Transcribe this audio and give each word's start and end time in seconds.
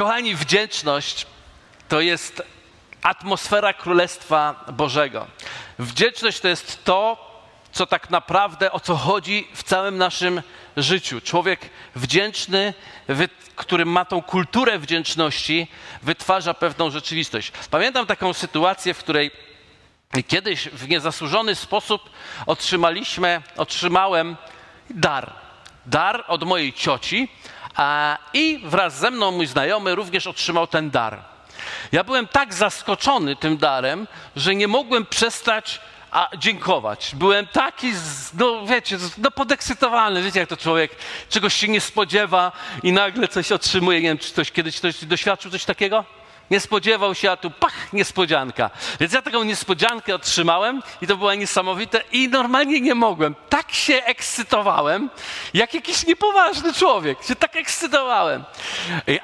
Kochani, 0.00 0.34
wdzięczność 0.34 1.26
to 1.88 2.00
jest 2.00 2.42
atmosfera 3.02 3.72
Królestwa 3.72 4.64
Bożego. 4.72 5.26
Wdzięczność 5.78 6.40
to 6.40 6.48
jest 6.48 6.84
to, 6.84 7.30
co 7.72 7.86
tak 7.86 8.10
naprawdę 8.10 8.72
o 8.72 8.80
co 8.80 8.96
chodzi 8.96 9.48
w 9.54 9.62
całym 9.62 9.98
naszym 9.98 10.42
życiu. 10.76 11.20
Człowiek 11.20 11.60
wdzięczny, 11.96 12.74
który 13.56 13.86
ma 13.86 14.04
tą 14.04 14.22
kulturę 14.22 14.78
wdzięczności, 14.78 15.66
wytwarza 16.02 16.54
pewną 16.54 16.90
rzeczywistość. 16.90 17.52
Pamiętam 17.70 18.06
taką 18.06 18.32
sytuację, 18.32 18.94
w 18.94 18.98
której 18.98 19.30
kiedyś 20.28 20.68
w 20.68 20.88
niezasłużony 20.88 21.54
sposób 21.54 22.10
otrzymaliśmy, 22.46 23.42
otrzymałem 23.56 24.36
dar. 24.90 25.32
Dar 25.86 26.24
od 26.28 26.44
mojej 26.44 26.72
cioci, 26.72 27.28
i 28.34 28.60
wraz 28.64 28.98
ze 28.98 29.10
mną 29.10 29.30
mój 29.30 29.46
znajomy 29.46 29.94
również 29.94 30.26
otrzymał 30.26 30.66
ten 30.66 30.90
dar. 30.90 31.18
Ja 31.92 32.04
byłem 32.04 32.26
tak 32.26 32.54
zaskoczony 32.54 33.36
tym 33.36 33.56
darem, 33.56 34.06
że 34.36 34.54
nie 34.54 34.68
mogłem 34.68 35.06
przestać 35.06 35.80
a 36.10 36.28
dziękować. 36.38 37.10
Byłem 37.14 37.46
taki, 37.46 37.92
no 38.34 38.66
wiecie, 38.66 38.98
no 39.18 39.30
podekscytowany. 39.30 40.22
Wiecie, 40.22 40.40
jak 40.40 40.48
to 40.48 40.56
człowiek 40.56 40.90
czegoś 41.28 41.54
się 41.54 41.68
nie 41.68 41.80
spodziewa 41.80 42.52
i 42.82 42.92
nagle 42.92 43.28
coś 43.28 43.52
otrzymuje. 43.52 44.00
Nie 44.00 44.08
wiem, 44.08 44.18
czy 44.18 44.32
ktoś 44.32 44.52
kiedyś 44.52 44.78
ktoś 44.78 45.04
doświadczył 45.04 45.50
coś 45.50 45.64
takiego? 45.64 46.04
Nie 46.50 46.60
spodziewał 46.60 47.14
się, 47.14 47.30
a 47.30 47.36
tu 47.36 47.50
pach, 47.50 47.92
niespodzianka. 47.92 48.70
Więc 49.00 49.12
ja 49.12 49.22
taką 49.22 49.42
niespodziankę 49.42 50.14
otrzymałem 50.14 50.82
i 51.02 51.06
to 51.06 51.16
było 51.16 51.34
niesamowite 51.34 52.02
i 52.12 52.28
normalnie 52.28 52.80
nie 52.80 52.94
mogłem. 52.94 53.34
Tak 53.48 53.72
się 53.72 53.94
ekscytowałem, 53.94 55.10
jak 55.54 55.74
jakiś 55.74 56.06
niepoważny 56.06 56.72
człowiek. 56.72 57.24
Się 57.24 57.36
tak 57.36 57.56
ekscytowałem. 57.56 58.44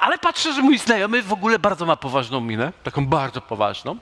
Ale 0.00 0.18
patrzę, 0.18 0.52
że 0.52 0.62
mój 0.62 0.78
znajomy 0.78 1.22
w 1.22 1.32
ogóle 1.32 1.58
bardzo 1.58 1.86
ma 1.86 1.96
poważną 1.96 2.40
minę, 2.40 2.72
taką 2.82 3.06
bardzo 3.06 3.40
poważną. 3.40 3.96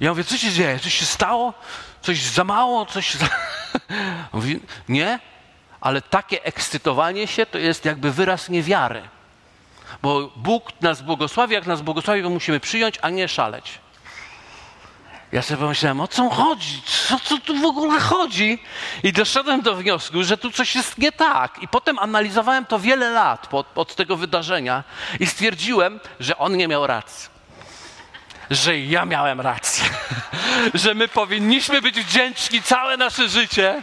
Ja 0.00 0.10
mówię, 0.10 0.24
co 0.24 0.36
się 0.36 0.50
dzieje? 0.50 0.78
Coś 0.78 0.94
się 0.94 1.06
stało? 1.06 1.54
Coś 2.02 2.22
za 2.22 2.44
mało? 2.44 2.86
Coś 2.86 3.14
za... 3.14 3.28
Mówi, 4.32 4.60
nie, 4.88 5.18
ale 5.80 6.02
takie 6.02 6.44
ekscytowanie 6.44 7.26
się 7.26 7.46
to 7.46 7.58
jest 7.58 7.84
jakby 7.84 8.12
wyraz 8.12 8.48
niewiary. 8.48 9.02
Bo 10.02 10.30
Bóg 10.36 10.80
nas 10.80 11.02
błogosławi, 11.02 11.54
jak 11.54 11.66
nas 11.66 11.82
błogosławi, 11.82 12.22
to 12.22 12.30
musimy 12.30 12.60
przyjąć, 12.60 12.98
a 13.02 13.10
nie 13.10 13.28
szaleć. 13.28 13.78
Ja 15.32 15.42
sobie 15.42 15.60
pomyślałem, 15.60 16.00
o 16.00 16.08
co 16.08 16.30
chodzi? 16.30 16.82
Co, 17.08 17.18
co 17.20 17.38
tu 17.38 17.58
w 17.58 17.64
ogóle 17.64 18.00
chodzi? 18.00 18.58
I 19.02 19.12
doszedłem 19.12 19.60
do 19.60 19.74
wniosku, 19.74 20.22
że 20.22 20.36
tu 20.36 20.50
coś 20.50 20.74
jest 20.74 20.98
nie 20.98 21.12
tak. 21.12 21.62
I 21.62 21.68
potem 21.68 21.98
analizowałem 21.98 22.64
to 22.64 22.78
wiele 22.78 23.10
lat 23.10 23.54
od, 23.54 23.66
od 23.74 23.94
tego 23.94 24.16
wydarzenia 24.16 24.84
i 25.20 25.26
stwierdziłem, 25.26 26.00
że 26.20 26.38
on 26.38 26.56
nie 26.56 26.68
miał 26.68 26.86
racji 26.86 27.31
że 28.54 28.78
ja 28.78 29.04
miałem 29.04 29.40
rację, 29.40 29.84
że 30.74 30.94
my 30.94 31.08
powinniśmy 31.08 31.82
być 31.82 32.00
wdzięczni 32.00 32.62
całe 32.62 32.96
nasze 32.96 33.28
życie, 33.28 33.82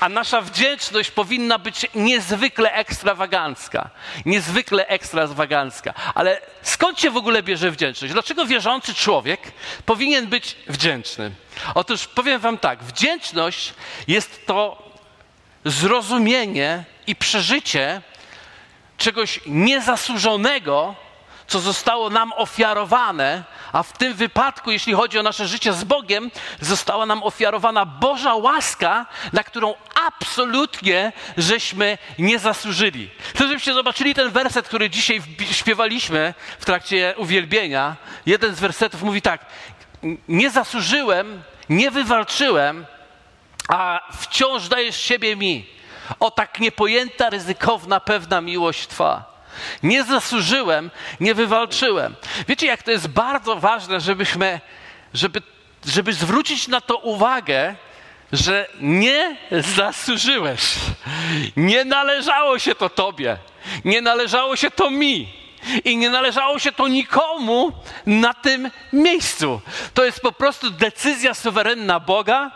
a 0.00 0.08
nasza 0.08 0.40
wdzięczność 0.40 1.10
powinna 1.10 1.58
być 1.58 1.86
niezwykle 1.94 2.72
ekstrawagancka. 2.72 3.90
Niezwykle 4.26 4.86
ekstrawagancka. 4.86 5.94
Ale 6.14 6.40
skąd 6.62 7.00
się 7.00 7.10
w 7.10 7.16
ogóle 7.16 7.42
bierze 7.42 7.70
wdzięczność? 7.70 8.12
Dlaczego 8.12 8.46
wierzący 8.46 8.94
człowiek 8.94 9.40
powinien 9.86 10.26
być 10.26 10.56
wdzięczny? 10.68 11.30
Otóż 11.74 12.06
powiem 12.06 12.40
Wam 12.40 12.58
tak: 12.58 12.84
wdzięczność 12.84 13.74
jest 14.08 14.46
to 14.46 14.90
zrozumienie 15.64 16.84
i 17.06 17.16
przeżycie 17.16 18.02
czegoś 18.98 19.40
niezasłużonego, 19.46 20.94
co 21.46 21.60
zostało 21.60 22.10
nam 22.10 22.32
ofiarowane, 22.36 23.44
a 23.72 23.82
w 23.82 23.92
tym 23.92 24.14
wypadku, 24.14 24.70
jeśli 24.70 24.92
chodzi 24.92 25.18
o 25.18 25.22
nasze 25.22 25.48
życie 25.48 25.72
z 25.72 25.84
Bogiem, 25.84 26.30
została 26.60 27.06
nam 27.06 27.22
ofiarowana 27.22 27.86
Boża 27.86 28.34
łaska, 28.34 29.06
na 29.32 29.44
którą 29.44 29.74
absolutnie 30.06 31.12
żeśmy 31.36 31.98
nie 32.18 32.38
zasłużyli. 32.38 33.10
Chcę, 33.34 33.48
żebyście 33.48 33.74
zobaczyli 33.74 34.14
ten 34.14 34.30
werset, 34.30 34.68
który 34.68 34.90
dzisiaj 34.90 35.22
śpiewaliśmy 35.52 36.34
w 36.58 36.64
trakcie 36.64 37.14
uwielbienia. 37.16 37.96
Jeden 38.26 38.54
z 38.54 38.60
wersetów 38.60 39.02
mówi 39.02 39.22
tak: 39.22 39.46
Nie 40.28 40.50
zasłużyłem, 40.50 41.42
nie 41.68 41.90
wywalczyłem, 41.90 42.86
a 43.68 44.00
wciąż 44.20 44.68
dajesz 44.68 45.00
siebie 45.00 45.36
mi. 45.36 45.66
O 46.20 46.30
tak 46.30 46.60
niepojęta, 46.60 47.30
ryzykowna, 47.30 48.00
pewna 48.00 48.40
miłość 48.40 48.86
Twa. 48.86 49.33
Nie 49.82 50.04
zasłużyłem, 50.04 50.90
nie 51.20 51.34
wywalczyłem. 51.34 52.14
Wiecie, 52.48 52.66
jak 52.66 52.82
to 52.82 52.90
jest 52.90 53.08
bardzo 53.08 53.56
ważne, 53.56 54.00
żebyśmy, 54.00 54.60
żeby, 55.14 55.42
żeby 55.86 56.12
zwrócić 56.12 56.68
na 56.68 56.80
to 56.80 56.96
uwagę, 56.96 57.74
że 58.32 58.66
nie 58.80 59.36
zasłużyłeś. 59.50 60.74
Nie 61.56 61.84
należało 61.84 62.58
się 62.58 62.74
to 62.74 62.88
tobie. 62.90 63.36
Nie 63.84 64.02
należało 64.02 64.56
się 64.56 64.70
to 64.70 64.90
mi. 64.90 65.43
I 65.84 65.96
nie 65.96 66.10
należało 66.10 66.58
się 66.58 66.72
to 66.72 66.88
nikomu 66.88 67.72
na 68.06 68.34
tym 68.34 68.70
miejscu. 68.92 69.60
To 69.94 70.04
jest 70.04 70.20
po 70.20 70.32
prostu 70.32 70.70
decyzja 70.70 71.34
suwerenna 71.34 72.00
Boga, 72.00 72.50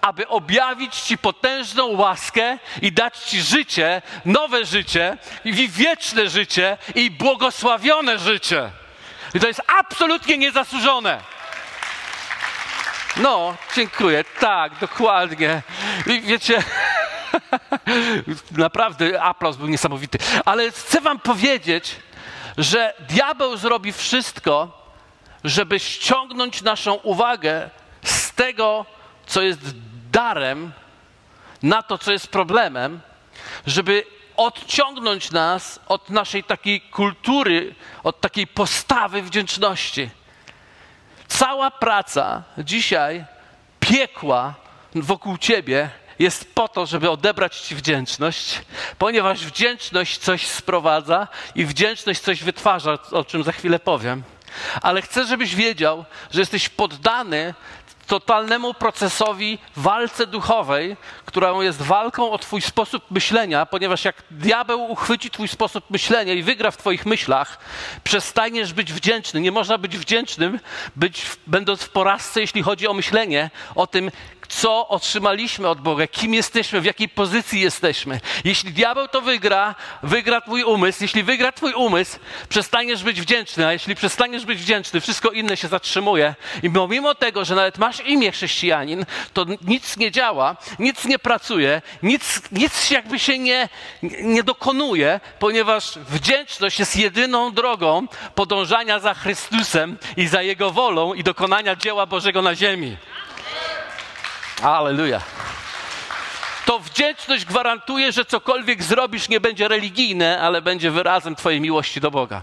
aby 0.00 0.28
objawić 0.28 0.94
Ci 0.94 1.18
potężną 1.18 1.86
łaskę 1.86 2.58
i 2.82 2.92
dać 2.92 3.18
Ci 3.18 3.42
życie, 3.42 4.02
nowe 4.24 4.64
życie, 4.64 5.18
i 5.44 5.68
wieczne 5.68 6.30
życie 6.30 6.78
i 6.94 7.10
błogosławione 7.10 8.18
życie. 8.18 8.70
I 9.34 9.40
to 9.40 9.46
jest 9.46 9.62
absolutnie 9.66 10.38
niezasłużone. 10.38 11.20
No, 13.16 13.54
dziękuję. 13.76 14.24
Tak, 14.40 14.72
dokładnie. 14.80 15.62
I 16.06 16.20
wiecie, 16.20 16.62
naprawdę 18.50 19.22
aplauz 19.22 19.56
był 19.56 19.68
niesamowity. 19.68 20.18
Ale 20.44 20.70
chcę 20.70 21.00
Wam 21.00 21.18
powiedzieć, 21.18 21.96
że 22.58 22.94
diabeł 23.08 23.56
zrobi 23.56 23.92
wszystko, 23.92 24.82
żeby 25.44 25.80
ściągnąć 25.80 26.62
naszą 26.62 26.94
uwagę 26.94 27.70
z 28.04 28.32
tego, 28.32 28.86
co 29.26 29.42
jest 29.42 29.60
darem, 30.10 30.72
na 31.62 31.82
to, 31.82 31.98
co 31.98 32.12
jest 32.12 32.28
problemem, 32.28 33.00
żeby 33.66 34.04
odciągnąć 34.36 35.30
nas 35.30 35.80
od 35.86 36.10
naszej 36.10 36.44
takiej 36.44 36.80
kultury, 36.80 37.74
od 38.02 38.20
takiej 38.20 38.46
postawy 38.46 39.22
wdzięczności. 39.22 40.10
Cała 41.28 41.70
praca 41.70 42.42
dzisiaj 42.58 43.24
piekła 43.80 44.54
wokół 44.94 45.38
ciebie 45.38 45.90
jest 46.22 46.54
po 46.54 46.68
to, 46.68 46.86
żeby 46.86 47.10
odebrać 47.10 47.60
Ci 47.60 47.74
wdzięczność, 47.74 48.60
ponieważ 48.98 49.46
wdzięczność 49.46 50.18
coś 50.18 50.46
sprowadza 50.46 51.28
i 51.54 51.64
wdzięczność 51.64 52.20
coś 52.20 52.44
wytwarza, 52.44 52.98
o 53.10 53.24
czym 53.24 53.42
za 53.42 53.52
chwilę 53.52 53.78
powiem. 53.78 54.22
Ale 54.82 55.02
chcę, 55.02 55.26
żebyś 55.26 55.54
wiedział, 55.54 56.04
że 56.30 56.40
jesteś 56.40 56.68
poddany 56.68 57.54
totalnemu 58.06 58.74
procesowi 58.74 59.58
walce 59.76 60.26
duchowej, 60.26 60.96
którą 61.26 61.60
jest 61.60 61.82
walką 61.82 62.30
o 62.30 62.38
Twój 62.38 62.60
sposób 62.60 63.10
myślenia, 63.10 63.66
ponieważ 63.66 64.04
jak 64.04 64.22
diabeł 64.30 64.90
uchwyci 64.90 65.30
Twój 65.30 65.48
sposób 65.48 65.90
myślenia 65.90 66.32
i 66.32 66.42
wygra 66.42 66.70
w 66.70 66.76
Twoich 66.76 67.06
myślach, 67.06 67.58
przestaniesz 68.04 68.72
być 68.72 68.92
wdzięczny. 68.92 69.40
Nie 69.40 69.52
można 69.52 69.78
być 69.78 69.98
wdzięcznym, 69.98 70.60
być, 70.96 71.26
będąc 71.46 71.82
w 71.82 71.88
porażce, 71.88 72.40
jeśli 72.40 72.62
chodzi 72.62 72.88
o 72.88 72.94
myślenie 72.94 73.50
o 73.74 73.86
tym, 73.86 74.10
co 74.48 74.88
otrzymaliśmy 74.88 75.68
od 75.68 75.80
Boga, 75.80 76.06
kim 76.06 76.34
jesteśmy, 76.34 76.80
w 76.80 76.84
jakiej 76.84 77.08
pozycji 77.08 77.60
jesteśmy. 77.60 78.20
Jeśli 78.44 78.72
diabeł 78.72 79.08
to 79.08 79.20
wygra, 79.20 79.74
wygra 80.02 80.40
Twój 80.40 80.64
umysł. 80.64 81.02
Jeśli 81.02 81.22
wygra 81.22 81.52
Twój 81.52 81.72
umysł, 81.72 82.18
przestaniesz 82.48 83.02
być 83.02 83.20
wdzięczny, 83.20 83.66
a 83.66 83.72
jeśli 83.72 83.94
przestaniesz 83.94 84.44
być 84.44 84.58
wdzięczny, 84.58 85.00
wszystko 85.00 85.30
inne 85.30 85.56
się 85.56 85.68
zatrzymuje. 85.68 86.34
I 86.62 86.70
pomimo 86.70 87.14
tego, 87.14 87.44
że 87.44 87.54
nawet 87.54 87.78
masz 87.78 88.00
imię 88.00 88.32
chrześcijanin, 88.32 89.04
to 89.32 89.46
nic 89.66 89.96
nie 89.96 90.10
działa, 90.10 90.56
nic 90.78 91.04
nie 91.04 91.18
pracuje, 91.18 91.82
nic, 92.02 92.42
nic 92.52 92.90
jakby 92.90 93.18
się 93.18 93.38
nie, 93.38 93.68
nie 94.22 94.42
dokonuje, 94.42 95.20
ponieważ 95.38 95.98
wdzięczność 95.98 96.78
jest 96.78 96.96
jedyną 96.96 97.52
drogą 97.52 98.06
podążania 98.34 98.98
za 98.98 99.14
Chrystusem 99.14 99.98
i 100.16 100.26
za 100.26 100.42
Jego 100.42 100.70
wolą 100.70 101.14
i 101.14 101.22
dokonania 101.24 101.76
dzieła 101.76 102.06
Bożego 102.06 102.42
na 102.42 102.54
ziemi. 102.54 102.96
Aleluja. 104.62 105.20
To 106.64 106.78
wdzięczność 106.78 107.44
gwarantuje, 107.44 108.12
że 108.12 108.24
cokolwiek 108.24 108.82
zrobisz, 108.82 109.28
nie 109.28 109.40
będzie 109.40 109.68
religijne, 109.68 110.40
ale 110.40 110.62
będzie 110.62 110.90
wyrazem 110.90 111.36
Twojej 111.36 111.60
miłości 111.60 112.00
do 112.00 112.10
Boga. 112.10 112.42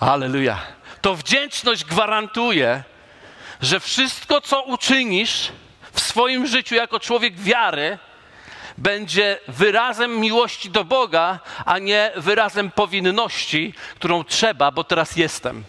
Aleluja. 0.00 0.58
To 1.00 1.14
wdzięczność 1.14 1.84
gwarantuje, 1.84 2.82
że 3.60 3.80
wszystko, 3.80 4.40
co 4.40 4.62
uczynisz 4.62 5.52
w 5.92 6.00
swoim 6.00 6.46
życiu 6.46 6.74
jako 6.74 7.00
człowiek 7.00 7.38
wiary, 7.38 7.98
będzie 8.78 9.38
wyrazem 9.48 10.20
miłości 10.20 10.70
do 10.70 10.84
Boga, 10.84 11.38
a 11.64 11.78
nie 11.78 12.12
wyrazem 12.16 12.70
powinności, 12.70 13.74
którą 13.94 14.24
trzeba, 14.24 14.70
bo 14.70 14.84
teraz 14.84 15.16
jestem. 15.16 15.64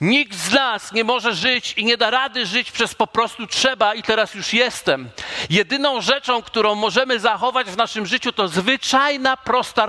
Nikt 0.00 0.38
z 0.38 0.52
nas 0.52 0.92
nie 0.92 1.04
może 1.04 1.34
żyć 1.34 1.74
i 1.76 1.84
nie 1.84 1.96
da 1.96 2.10
rady 2.10 2.46
żyć 2.46 2.72
przez 2.72 2.94
po 2.94 3.06
prostu 3.06 3.46
trzeba 3.46 3.94
i 3.94 4.02
teraz 4.02 4.34
już 4.34 4.52
jestem. 4.52 5.10
Jedyną 5.50 6.00
rzeczą, 6.00 6.42
którą 6.42 6.74
możemy 6.74 7.20
zachować 7.20 7.66
w 7.66 7.76
naszym 7.76 8.06
życiu, 8.06 8.32
to 8.32 8.48
zwyczajna, 8.48 9.36
prosta 9.36 9.86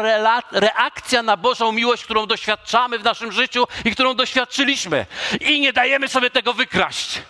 reakcja 0.52 1.24
na 1.24 1.38
Bożą 1.38 1.72
miłość, 1.72 2.04
którą 2.04 2.26
doświadczamy 2.26 3.00
w 3.00 3.04
naszym 3.04 3.32
życiu 3.32 3.68
i 3.86 3.92
którą 3.92 4.14
doświadczyliśmy. 4.14 5.06
I 5.40 5.60
nie 5.60 5.74
dajemy 5.74 6.08
sobie 6.08 6.30
tego 6.30 6.54
wykraść. 6.54 7.22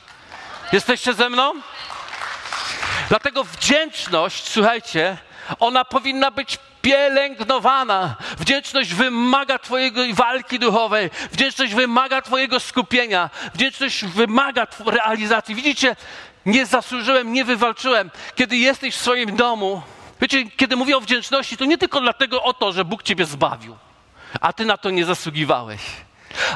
Jesteście 0.74 1.14
ze 1.14 1.30
mną? 1.30 1.54
Dlatego 3.10 3.44
wdzięczność, 3.44 4.50
słuchajcie, 4.50 5.18
ona 5.60 5.86
powinna 5.86 6.32
być 6.32 6.58
pielęgnowana. 6.82 8.16
Wdzięczność 8.38 8.94
wymaga 8.94 9.60
Twojej 9.60 10.14
walki 10.14 10.60
duchowej. 10.60 11.10
Wdzięczność 11.32 11.74
wymaga 11.74 12.22
Twojego 12.22 12.60
skupienia. 12.60 13.30
Wdzięczność 13.54 14.06
wymaga 14.06 14.68
realizacji. 14.86 15.56
Widzicie, 15.56 15.96
nie 16.46 16.66
zasłużyłem, 16.66 17.34
nie 17.34 17.46
wywalczyłem. 17.46 18.12
Kiedy 18.36 18.58
jesteś 18.58 18.96
w 18.96 19.02
swoim 19.02 19.36
domu, 19.36 19.82
wiecie, 20.22 20.52
kiedy 20.58 20.76
mówię 20.76 20.98
o 20.98 21.02
wdzięczności, 21.02 21.58
to 21.58 21.66
nie 21.66 21.78
tylko 21.78 22.02
dlatego 22.02 22.44
o 22.44 22.54
to, 22.54 22.72
że 22.72 22.86
Bóg 22.86 23.04
Ciebie 23.04 23.26
zbawił, 23.26 23.78
a 24.42 24.54
Ty 24.54 24.66
na 24.66 24.78
to 24.78 24.90
nie 24.90 25.06
zasługiwałeś, 25.06 25.82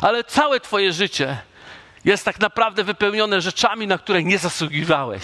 ale 0.02 0.24
całe 0.24 0.60
Twoje 0.60 0.94
życie 0.94 1.38
jest 2.06 2.26
tak 2.26 2.40
naprawdę 2.40 2.84
wypełnione 2.84 3.42
rzeczami, 3.42 3.88
na 3.88 3.98
które 3.98 4.24
nie 4.24 4.38
zasługiwałeś, 4.38 5.24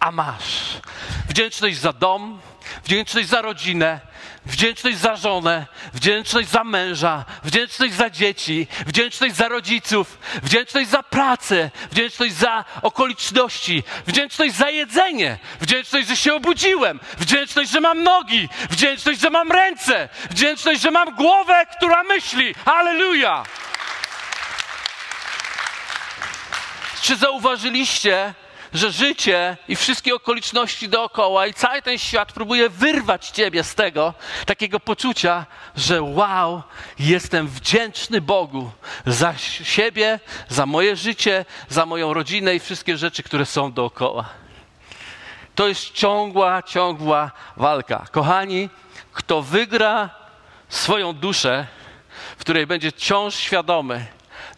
a 0.00 0.12
masz. 0.12 0.80
Wdzięczność 1.28 1.78
za 1.78 1.92
dom, 1.92 2.40
wdzięczność 2.84 3.28
za 3.28 3.42
rodzinę, 3.42 4.00
wdzięczność 4.46 4.98
za 4.98 5.16
żonę, 5.16 5.66
wdzięczność 5.92 6.48
za 6.48 6.64
męża, 6.64 7.24
wdzięczność 7.44 7.94
za 7.94 8.10
dzieci, 8.10 8.66
wdzięczność 8.86 9.36
za 9.36 9.48
rodziców, 9.48 10.18
wdzięczność 10.42 10.88
za 10.90 11.02
pracę, 11.02 11.70
wdzięczność 11.90 12.34
za 12.34 12.64
okoliczności, 12.82 13.82
wdzięczność 14.06 14.54
za 14.54 14.70
jedzenie, 14.70 15.38
wdzięczność, 15.60 16.08
że 16.08 16.16
się 16.16 16.34
obudziłem, 16.34 17.00
wdzięczność, 17.18 17.70
że 17.70 17.80
mam 17.80 18.02
nogi, 18.02 18.48
wdzięczność, 18.70 19.20
że 19.20 19.30
mam 19.30 19.52
ręce, 19.52 20.08
wdzięczność, 20.30 20.80
że 20.80 20.90
mam 20.90 21.14
głowę, 21.14 21.66
która 21.76 22.02
myśli. 22.02 22.54
Halleluja! 22.64 23.44
Czy 27.02 27.16
zauważyliście, 27.16 28.34
że 28.76 28.92
życie 28.92 29.56
i 29.68 29.76
wszystkie 29.76 30.14
okoliczności 30.14 30.88
dookoła 30.88 31.46
i 31.46 31.54
cały 31.54 31.82
ten 31.82 31.98
świat 31.98 32.32
próbuje 32.32 32.68
wyrwać 32.68 33.28
ciebie 33.28 33.64
z 33.64 33.74
tego 33.74 34.14
takiego 34.46 34.80
poczucia, 34.80 35.46
że 35.76 36.02
wow, 36.02 36.62
jestem 36.98 37.48
wdzięczny 37.48 38.20
Bogu 38.20 38.70
za 39.06 39.34
siebie, 39.64 40.20
za 40.48 40.66
moje 40.66 40.96
życie, 40.96 41.44
za 41.68 41.86
moją 41.86 42.14
rodzinę 42.14 42.54
i 42.54 42.60
wszystkie 42.60 42.96
rzeczy, 42.96 43.22
które 43.22 43.46
są 43.46 43.72
dookoła. 43.72 44.28
To 45.54 45.68
jest 45.68 45.92
ciągła, 45.92 46.62
ciągła 46.62 47.30
walka. 47.56 48.06
Kochani, 48.10 48.70
kto 49.12 49.42
wygra 49.42 50.10
swoją 50.68 51.12
duszę, 51.12 51.66
w 52.36 52.40
której 52.40 52.66
będzie 52.66 52.90
wciąż 52.90 53.34
świadomy, 53.34 54.06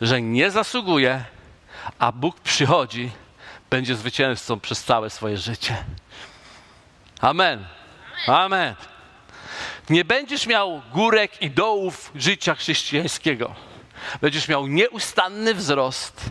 że 0.01 0.23
nie 0.23 0.51
zasługuje, 0.51 1.25
a 1.99 2.13
Bóg 2.13 2.41
przychodzi, 2.41 3.11
będzie 3.71 3.97
zwycięzcą 3.97 4.61
przez 4.61 4.85
całe 4.85 5.11
swoje 5.11 5.39
życie. 5.39 5.85
Amen. 7.21 7.67
Amen. 8.27 8.75
Nie 9.91 10.05
będziesz 10.05 10.47
miał 10.47 10.83
górek 10.93 11.43
i 11.43 11.51
dołów 11.51 12.11
życia 12.15 12.55
chrześcijańskiego. 12.55 13.55
Będziesz 14.21 14.49
miał 14.49 14.67
nieustanny 14.67 15.55
wzrost, 15.55 16.31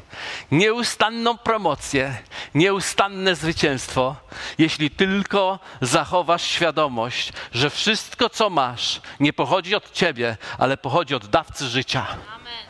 nieustanną 0.51 1.37
promocję, 1.37 2.17
nieustanne 2.55 3.35
zwycięstwo, 3.35 4.15
jeśli 4.57 4.91
tylko 4.91 5.59
zachowasz 5.81 6.43
świadomość, 6.43 7.33
że 7.51 7.69
wszystko, 7.69 8.29
co 8.29 8.49
masz, 8.49 9.01
nie 9.19 9.33
pochodzi 9.33 9.75
od 9.75 9.91
ciebie, 9.91 10.37
ale 10.57 10.77
pochodzi 10.77 11.15
od 11.15 11.27
dawcy 11.27 11.67
życia. 11.67 12.07
Amen. 12.09 12.65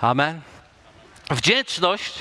Amen. 0.00 0.53
Wdzięczność, 1.30 2.14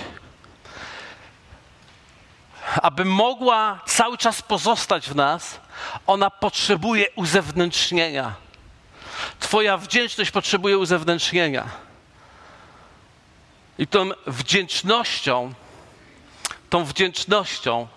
aby 2.81 3.05
mogła 3.05 3.79
cały 3.85 4.17
czas 4.17 4.41
pozostać 4.41 5.09
w 5.09 5.15
nas, 5.15 5.59
ona 6.07 6.29
potrzebuje 6.29 7.11
uzewnętrznienia. 7.15 8.33
Twoja 9.39 9.77
wdzięczność 9.77 10.31
potrzebuje 10.31 10.77
uzewnętrznienia. 10.77 11.69
I 13.77 13.87
tą 13.87 14.09
wdzięcznością, 14.27 15.53
tą 16.69 16.85
wdzięcznością 16.85 17.87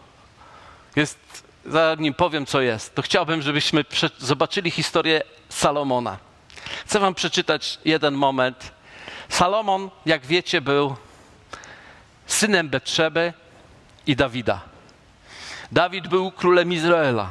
jest, 0.97 1.19
zanim 1.67 2.15
powiem, 2.15 2.47
co 2.47 2.61
jest, 2.61 2.95
to 2.95 3.03
chciałbym, 3.03 3.43
żebyśmy 3.43 3.85
zobaczyli 4.19 4.71
historię 4.71 5.23
Salomona. 5.49 6.19
Chcę 6.87 7.01
Wam 7.01 7.15
przeczytać 7.15 7.79
jeden 7.85 8.15
moment 8.15 8.76
Salomon, 9.29 9.91
jak 10.07 10.27
wiecie, 10.27 10.61
był 10.61 10.97
synem 12.27 12.69
Betrzeby 12.69 13.33
i 14.07 14.17
Dawida. 14.17 14.61
Dawid 15.73 16.09
był 16.09 16.31
królem 16.31 16.73
Izraela. 16.73 17.31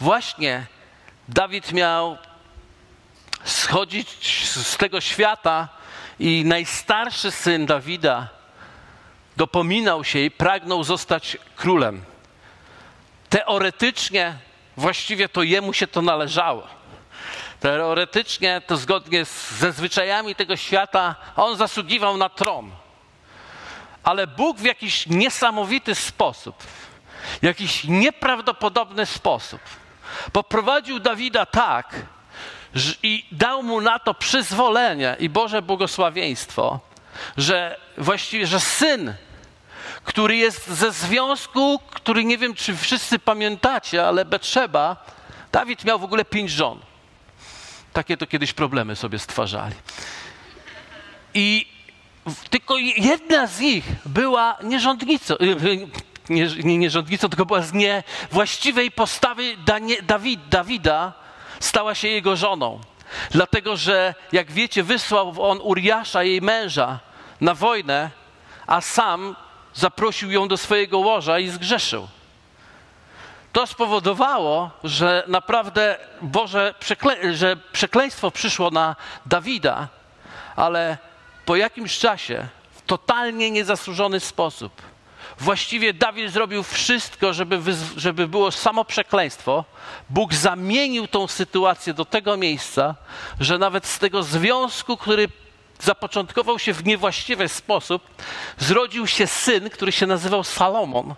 Właśnie 0.00 0.66
Dawid 1.28 1.72
miał 1.72 2.18
schodzić 3.44 4.08
z 4.50 4.76
tego 4.76 5.00
świata 5.00 5.68
i 6.18 6.44
najstarszy 6.46 7.30
syn 7.30 7.66
Dawida 7.66 8.28
dopominał 9.36 10.04
się 10.04 10.18
i 10.18 10.30
pragnął 10.30 10.84
zostać 10.84 11.36
królem. 11.56 12.02
Teoretycznie 13.28 14.34
właściwie 14.76 15.28
to 15.28 15.42
jemu 15.42 15.72
się 15.72 15.86
to 15.86 16.02
należało. 16.02 16.77
Teoretycznie 17.60 18.62
to 18.66 18.76
zgodnie 18.76 19.24
z, 19.24 19.50
ze 19.50 19.72
zwyczajami 19.72 20.34
tego 20.34 20.56
świata 20.56 21.14
on 21.36 21.56
zasługiwał 21.56 22.16
na 22.16 22.28
tron. 22.28 22.70
Ale 24.02 24.26
Bóg 24.26 24.58
w 24.58 24.64
jakiś 24.64 25.06
niesamowity 25.06 25.94
sposób, 25.94 26.56
jakiś 27.42 27.84
nieprawdopodobny 27.84 29.06
sposób 29.06 29.60
poprowadził 30.32 30.98
Dawida 30.98 31.46
tak 31.46 31.94
i 33.02 33.26
dał 33.32 33.62
mu 33.62 33.80
na 33.80 33.98
to 33.98 34.14
przyzwolenie 34.14 35.16
i 35.18 35.28
Boże 35.28 35.62
błogosławieństwo, 35.62 36.80
że 37.36 37.80
właściwie, 37.98 38.46
że 38.46 38.60
syn, 38.60 39.14
który 40.04 40.36
jest 40.36 40.66
ze 40.66 40.92
związku, 40.92 41.80
który 41.90 42.24
nie 42.24 42.38
wiem, 42.38 42.54
czy 42.54 42.76
wszyscy 42.76 43.18
pamiętacie, 43.18 44.06
ale 44.06 44.24
Betrzeba, 44.24 44.96
Dawid 45.52 45.84
miał 45.84 45.98
w 45.98 46.04
ogóle 46.04 46.24
pięć 46.24 46.50
żon. 46.50 46.87
Takie 47.92 48.16
to 48.16 48.26
kiedyś 48.26 48.52
problemy 48.52 48.96
sobie 48.96 49.18
stwarzali. 49.18 49.74
I 51.34 51.66
tylko 52.50 52.78
jedna 52.96 53.46
z 53.46 53.60
nich 53.60 53.84
była 54.06 54.56
nierządnicą, 54.62 55.34
y, 55.34 55.44
y, 55.44 55.88
nie, 56.28 56.78
nie 56.78 56.90
tylko 57.18 57.46
była 57.46 57.62
z 57.62 57.72
niewłaściwej 57.72 58.90
postawy 58.90 59.56
Dawid, 60.02 60.40
Dawida, 60.48 61.12
stała 61.60 61.94
się 61.94 62.08
jego 62.08 62.36
żoną. 62.36 62.80
Dlatego, 63.30 63.76
że 63.76 64.14
jak 64.32 64.52
wiecie, 64.52 64.82
wysłał 64.82 65.34
on 65.42 65.60
Uriasza, 65.62 66.22
jej 66.22 66.42
męża, 66.42 67.00
na 67.40 67.54
wojnę, 67.54 68.10
a 68.66 68.80
sam 68.80 69.36
zaprosił 69.74 70.30
ją 70.30 70.48
do 70.48 70.56
swojego 70.56 70.98
łoża 70.98 71.38
i 71.38 71.48
zgrzeszył 71.48 72.08
to 73.52 73.66
spowodowało, 73.66 74.70
że 74.84 75.24
naprawdę 75.26 75.96
Boże 76.22 76.74
przekle 76.80 77.34
że 77.34 77.56
przekleństwo 77.72 78.30
przyszło 78.30 78.70
na 78.70 78.96
Dawida, 79.26 79.88
ale 80.56 80.98
po 81.44 81.56
jakimś 81.56 81.98
czasie 81.98 82.46
w 82.70 82.82
totalnie 82.82 83.50
niezasłużony 83.50 84.20
sposób. 84.20 84.82
Właściwie 85.38 85.94
Dawid 85.94 86.32
zrobił 86.32 86.62
wszystko, 86.62 87.32
żeby, 87.32 87.60
żeby 87.96 88.28
było 88.28 88.52
samo 88.52 88.84
przekleństwo. 88.84 89.64
Bóg 90.10 90.34
zamienił 90.34 91.06
tą 91.06 91.26
sytuację 91.26 91.94
do 91.94 92.04
tego 92.04 92.36
miejsca, 92.36 92.94
że 93.40 93.58
nawet 93.58 93.86
z 93.86 93.98
tego 93.98 94.22
związku, 94.22 94.96
który 94.96 95.28
zapoczątkował 95.80 96.58
się 96.58 96.72
w 96.72 96.84
niewłaściwy 96.84 97.48
sposób, 97.48 98.02
zrodził 98.58 99.06
się 99.06 99.26
syn, 99.26 99.70
który 99.70 99.92
się 99.92 100.06
nazywał 100.06 100.44
Salomon 100.44 101.14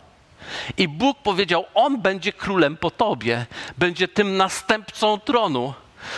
i 0.76 0.88
Bóg 0.88 1.18
powiedział: 1.22 1.66
On 1.74 2.00
będzie 2.00 2.32
królem 2.32 2.76
po 2.76 2.90
tobie, 2.90 3.46
będzie 3.78 4.08
tym 4.08 4.36
następcą 4.36 5.20
tronu. 5.20 5.74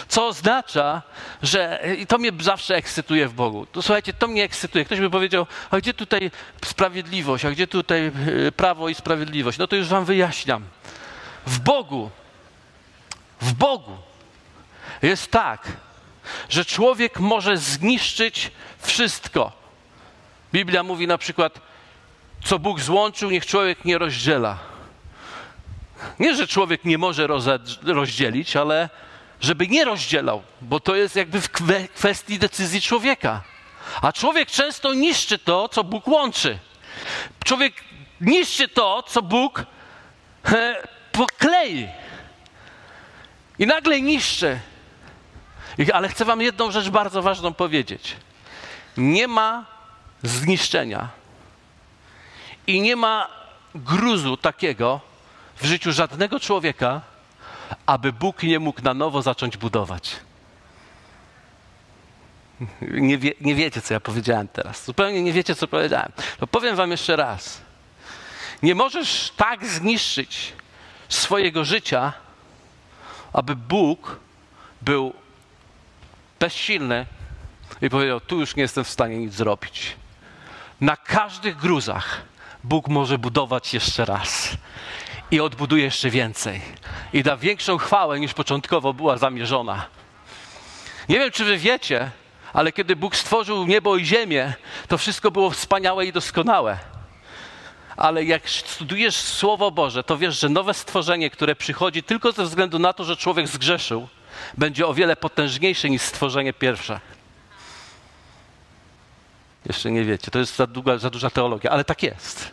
Co 0.08 0.26
oznacza, 0.26 1.02
że 1.42 1.82
i 1.98 2.06
to 2.06 2.18
mnie 2.18 2.30
zawsze 2.40 2.76
ekscytuje 2.76 3.28
w 3.28 3.32
Bogu. 3.32 3.66
To 3.66 3.82
słuchajcie, 3.82 4.12
to 4.12 4.28
mnie 4.28 4.44
ekscytuje. 4.44 4.84
Ktoś 4.84 5.00
by 5.00 5.10
powiedział, 5.10 5.46
a 5.70 5.78
gdzie 5.78 5.94
tutaj 5.94 6.30
sprawiedliwość, 6.64 7.44
a 7.44 7.50
gdzie 7.50 7.66
tutaj 7.66 8.06
e, 8.46 8.52
prawo 8.52 8.88
i 8.88 8.94
sprawiedliwość? 8.94 9.58
No 9.58 9.66
to 9.66 9.76
już 9.76 9.88
wam 9.88 10.04
wyjaśniam. 10.04 10.64
W 11.46 11.58
Bogu, 11.58 12.10
w 13.40 13.52
Bogu 13.52 13.96
jest 15.02 15.30
tak, 15.30 15.68
że 16.48 16.64
człowiek 16.64 17.20
może 17.20 17.56
zniszczyć 17.56 18.50
wszystko. 18.78 19.52
Biblia 20.52 20.82
mówi 20.82 21.06
na 21.06 21.18
przykład, 21.18 21.60
co 22.44 22.58
Bóg 22.58 22.80
złączył, 22.80 23.30
niech 23.30 23.46
człowiek 23.46 23.84
nie 23.84 23.98
rozdziela. 23.98 24.58
Nie, 26.18 26.36
że 26.36 26.46
człowiek 26.46 26.84
nie 26.84 26.98
może 26.98 27.28
rozdzielić, 27.82 28.56
ale 28.56 28.88
żeby 29.40 29.68
nie 29.68 29.84
rozdzielał, 29.84 30.42
bo 30.60 30.80
to 30.80 30.94
jest 30.94 31.16
jakby 31.16 31.40
w 31.40 31.50
kwestii 31.94 32.38
decyzji 32.38 32.80
człowieka. 32.80 33.42
A 34.02 34.12
człowiek 34.12 34.50
często 34.50 34.94
niszczy 34.94 35.38
to, 35.38 35.68
co 35.68 35.84
Bóg 35.84 36.08
łączy. 36.08 36.58
Człowiek 37.44 37.74
niszczy 38.20 38.68
to, 38.68 39.02
co 39.02 39.22
Bóg 39.22 39.66
he, 40.44 40.88
poklei. 41.12 41.88
I 43.58 43.66
nagle 43.66 44.00
niszczy. 44.00 44.60
Ale 45.92 46.08
chcę 46.08 46.24
Wam 46.24 46.40
jedną 46.40 46.70
rzecz 46.70 46.88
bardzo 46.88 47.22
ważną 47.22 47.54
powiedzieć. 47.54 48.16
Nie 48.96 49.28
ma 49.28 49.64
zniszczenia 50.22 51.21
i 52.66 52.80
nie 52.80 52.96
ma 52.96 53.28
gruzu 53.74 54.36
takiego 54.36 55.00
w 55.56 55.64
życiu 55.64 55.92
żadnego 55.92 56.40
człowieka, 56.40 57.00
aby 57.86 58.12
Bóg 58.12 58.42
nie 58.42 58.58
mógł 58.58 58.82
na 58.82 58.94
nowo 58.94 59.22
zacząć 59.22 59.56
budować. 59.56 60.16
Nie, 62.80 63.18
wie, 63.18 63.32
nie 63.40 63.54
wiecie, 63.54 63.82
co 63.82 63.94
ja 63.94 64.00
powiedziałem 64.00 64.48
teraz. 64.48 64.84
Zupełnie 64.84 65.22
nie 65.22 65.32
wiecie, 65.32 65.54
co 65.54 65.68
powiedziałem. 65.68 66.12
Powiem 66.50 66.76
Wam 66.76 66.90
jeszcze 66.90 67.16
raz. 67.16 67.62
Nie 68.62 68.74
możesz 68.74 69.32
tak 69.36 69.66
zniszczyć 69.66 70.52
swojego 71.08 71.64
życia, 71.64 72.12
aby 73.32 73.56
Bóg 73.56 74.20
był 74.82 75.12
bezsilny 76.40 77.06
i 77.82 77.90
powiedział: 77.90 78.20
Tu 78.20 78.40
już 78.40 78.56
nie 78.56 78.62
jestem 78.62 78.84
w 78.84 78.88
stanie 78.88 79.18
nic 79.18 79.34
zrobić. 79.34 79.96
Na 80.80 80.96
każdych 80.96 81.56
gruzach 81.56 82.22
Bóg 82.64 82.88
może 82.88 83.18
budować 83.18 83.74
jeszcze 83.74 84.04
raz 84.04 84.56
i 85.30 85.40
odbuduje 85.40 85.84
jeszcze 85.84 86.10
więcej. 86.10 86.60
I 87.12 87.22
da 87.22 87.36
większą 87.36 87.78
chwałę 87.78 88.20
niż 88.20 88.34
początkowo 88.34 88.94
była 88.94 89.18
zamierzona. 89.18 89.86
Nie 91.08 91.18
wiem, 91.18 91.30
czy 91.30 91.44
wy 91.44 91.58
wiecie, 91.58 92.10
ale 92.52 92.72
kiedy 92.72 92.96
Bóg 92.96 93.16
stworzył 93.16 93.66
niebo 93.66 93.96
i 93.96 94.04
ziemię, 94.04 94.54
to 94.88 94.98
wszystko 94.98 95.30
było 95.30 95.50
wspaniałe 95.50 96.06
i 96.06 96.12
doskonałe. 96.12 96.78
Ale 97.96 98.24
jak 98.24 98.50
studujesz 98.50 99.16
Słowo 99.16 99.70
Boże, 99.70 100.04
to 100.04 100.18
wiesz, 100.18 100.40
że 100.40 100.48
nowe 100.48 100.74
stworzenie, 100.74 101.30
które 101.30 101.56
przychodzi 101.56 102.02
tylko 102.02 102.32
ze 102.32 102.44
względu 102.44 102.78
na 102.78 102.92
to, 102.92 103.04
że 103.04 103.16
człowiek 103.16 103.48
zgrzeszył, 103.48 104.08
będzie 104.58 104.86
o 104.86 104.94
wiele 104.94 105.16
potężniejsze 105.16 105.90
niż 105.90 106.02
stworzenie 106.02 106.52
pierwsze. 106.52 107.00
Jeszcze 109.66 109.90
nie 109.90 110.04
wiecie, 110.04 110.30
to 110.30 110.38
jest 110.38 110.56
za, 110.56 110.66
długa, 110.66 110.98
za 110.98 111.10
duża 111.10 111.30
teologia, 111.30 111.70
ale 111.70 111.84
tak 111.84 112.02
jest. 112.02 112.50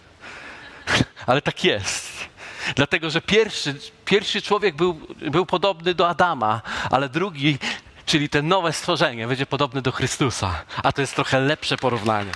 ale 1.27 1.41
tak 1.41 1.63
jest. 1.63 2.29
Dlatego, 2.75 3.09
że 3.09 3.21
pierwszy, 3.21 3.75
pierwszy 4.05 4.41
człowiek 4.41 4.75
był, 4.75 4.93
był 5.21 5.45
podobny 5.45 5.93
do 5.93 6.09
Adama, 6.09 6.61
ale 6.91 7.09
drugi, 7.09 7.57
czyli 8.05 8.29
ten 8.29 8.47
nowe 8.47 8.73
stworzenie, 8.73 9.27
będzie 9.27 9.45
podobny 9.45 9.81
do 9.81 9.91
Chrystusa. 9.91 10.63
A 10.83 10.91
to 10.91 11.01
jest 11.01 11.15
trochę 11.15 11.39
lepsze 11.39 11.77
porównanie. 11.77 12.31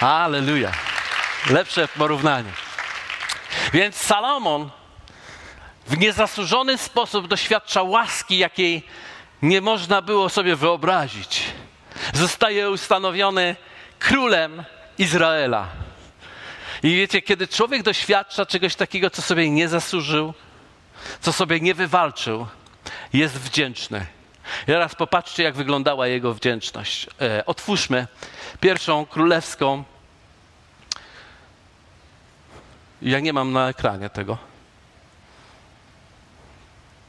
Aleluja. 0.00 0.72
Lepsze 1.50 1.88
porównanie. 1.88 2.50
Więc 3.72 3.96
Salomon 3.96 4.70
w 5.86 5.98
niezasłużony 5.98 6.78
sposób 6.78 7.28
doświadcza 7.28 7.82
łaski, 7.82 8.38
jakiej 8.38 8.82
nie 9.42 9.60
można 9.60 10.02
było 10.02 10.28
sobie 10.28 10.56
wyobrazić. 10.56 11.44
Zostaje 12.14 12.70
ustanowiony 12.70 13.56
królem 13.98 14.64
Izraela. 14.98 15.68
I 16.82 16.96
wiecie, 16.96 17.22
kiedy 17.22 17.48
człowiek 17.48 17.82
doświadcza 17.82 18.46
czegoś 18.46 18.74
takiego, 18.74 19.10
co 19.10 19.22
sobie 19.22 19.50
nie 19.50 19.68
zasłużył, 19.68 20.34
co 21.20 21.32
sobie 21.32 21.60
nie 21.60 21.74
wywalczył, 21.74 22.46
jest 23.12 23.38
wdzięczny. 23.38 24.06
I 24.62 24.66
teraz 24.66 24.94
popatrzcie, 24.94 25.42
jak 25.42 25.54
wyglądała 25.54 26.06
jego 26.06 26.34
wdzięczność. 26.34 27.06
E, 27.20 27.46
otwórzmy 27.46 28.06
pierwszą 28.60 29.06
królewską. 29.06 29.84
Ja 33.02 33.20
nie 33.20 33.32
mam 33.32 33.52
na 33.52 33.68
ekranie 33.68 34.10
tego. 34.10 34.38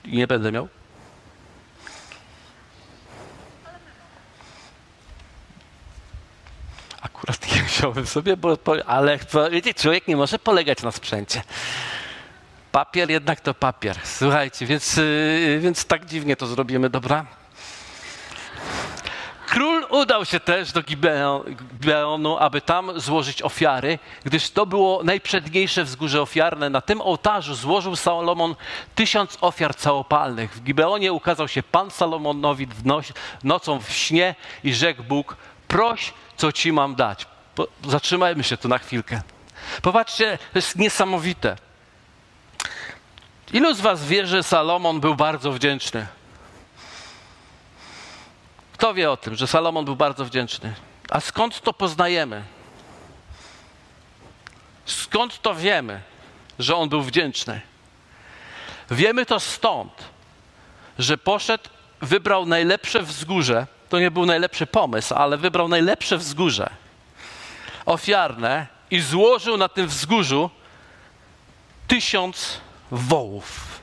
Nie 0.05 0.27
będę 0.27 0.51
miał. 0.51 0.67
Akurat 7.23 7.51
nie 7.55 7.61
wziąłem 7.61 8.07
sobie, 8.07 8.37
bo, 8.37 8.57
ale 8.85 9.19
wiecie, 9.51 9.73
człowiek 9.73 10.07
nie 10.07 10.17
może 10.17 10.39
polegać 10.39 10.83
na 10.83 10.91
sprzęcie. 10.91 11.41
Papier 12.71 13.09
jednak 13.09 13.41
to 13.41 13.53
papier. 13.53 13.99
Słuchajcie, 14.03 14.65
więc, 14.65 14.97
yy, 14.97 15.59
więc 15.59 15.85
tak 15.85 16.05
dziwnie 16.05 16.35
to 16.35 16.47
zrobimy, 16.47 16.89
dobra? 16.89 17.25
Król 19.47 19.85
udał 19.89 20.25
się 20.25 20.39
też 20.39 20.71
do 20.71 20.81
Gibeonu, 20.83 22.37
aby 22.37 22.61
tam 22.61 22.99
złożyć 22.99 23.41
ofiary, 23.41 23.99
gdyż 24.23 24.49
to 24.49 24.65
było 24.65 25.03
najprzedniejsze 25.03 25.83
wzgórze 25.83 26.21
ofiarne. 26.21 26.69
Na 26.69 26.81
tym 26.81 27.01
ołtarzu 27.01 27.55
złożył 27.55 27.95
Salomon 27.95 28.55
tysiąc 28.95 29.37
ofiar 29.41 29.75
całopalnych. 29.75 30.55
W 30.55 30.63
Gibeonie 30.63 31.13
ukazał 31.13 31.47
się 31.47 31.63
Pan 31.63 31.91
Salomonowi 31.91 32.67
nocą 33.43 33.79
w 33.79 33.91
śnie 33.91 34.35
i 34.63 34.73
rzekł 34.73 35.03
Bóg, 35.03 35.37
proś, 35.73 36.13
co 36.37 36.51
ci 36.51 36.71
mam 36.71 36.95
dać. 36.95 37.25
Po, 37.55 37.67
zatrzymajmy 37.87 38.43
się 38.43 38.57
tu 38.57 38.67
na 38.67 38.77
chwilkę. 38.77 39.21
Popatrzcie, 39.81 40.37
to 40.53 40.57
jest 40.57 40.75
niesamowite. 40.75 41.55
Ilu 43.53 43.73
z 43.73 43.81
was 43.81 44.05
wie, 44.05 44.27
że 44.27 44.43
Salomon 44.43 44.99
był 44.99 45.15
bardzo 45.15 45.51
wdzięczny? 45.51 46.07
Kto 48.73 48.93
wie 48.93 49.11
o 49.11 49.17
tym, 49.17 49.35
że 49.35 49.47
Salomon 49.47 49.85
był 49.85 49.95
bardzo 49.95 50.25
wdzięczny? 50.25 50.73
A 51.09 51.19
skąd 51.19 51.61
to 51.61 51.73
poznajemy? 51.73 52.43
Skąd 54.85 55.41
to 55.41 55.55
wiemy, 55.55 56.01
że 56.59 56.75
on 56.75 56.89
był 56.89 57.01
wdzięczny? 57.01 57.61
Wiemy 58.91 59.25
to 59.25 59.39
stąd, 59.39 59.93
że 60.99 61.17
poszedł, 61.17 61.69
wybrał 62.01 62.45
najlepsze 62.45 63.03
wzgórze. 63.03 63.67
To 63.93 63.99
nie 63.99 64.11
był 64.11 64.25
najlepszy 64.25 64.67
pomysł, 64.67 65.13
ale 65.13 65.37
wybrał 65.37 65.67
najlepsze 65.67 66.17
wzgórze 66.17 66.69
ofiarne 67.85 68.67
i 68.91 69.01
złożył 69.01 69.57
na 69.57 69.69
tym 69.69 69.87
wzgórzu 69.87 70.49
tysiąc 71.87 72.61
wołów. 72.91 73.79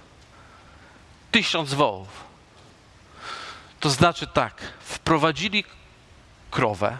Tysiąc 1.31 1.75
wołów. 1.75 2.09
To 3.81 3.91
znaczy 3.91 4.27
tak, 4.27 4.73
wprowadzili 4.81 5.65
krowę, 6.51 6.99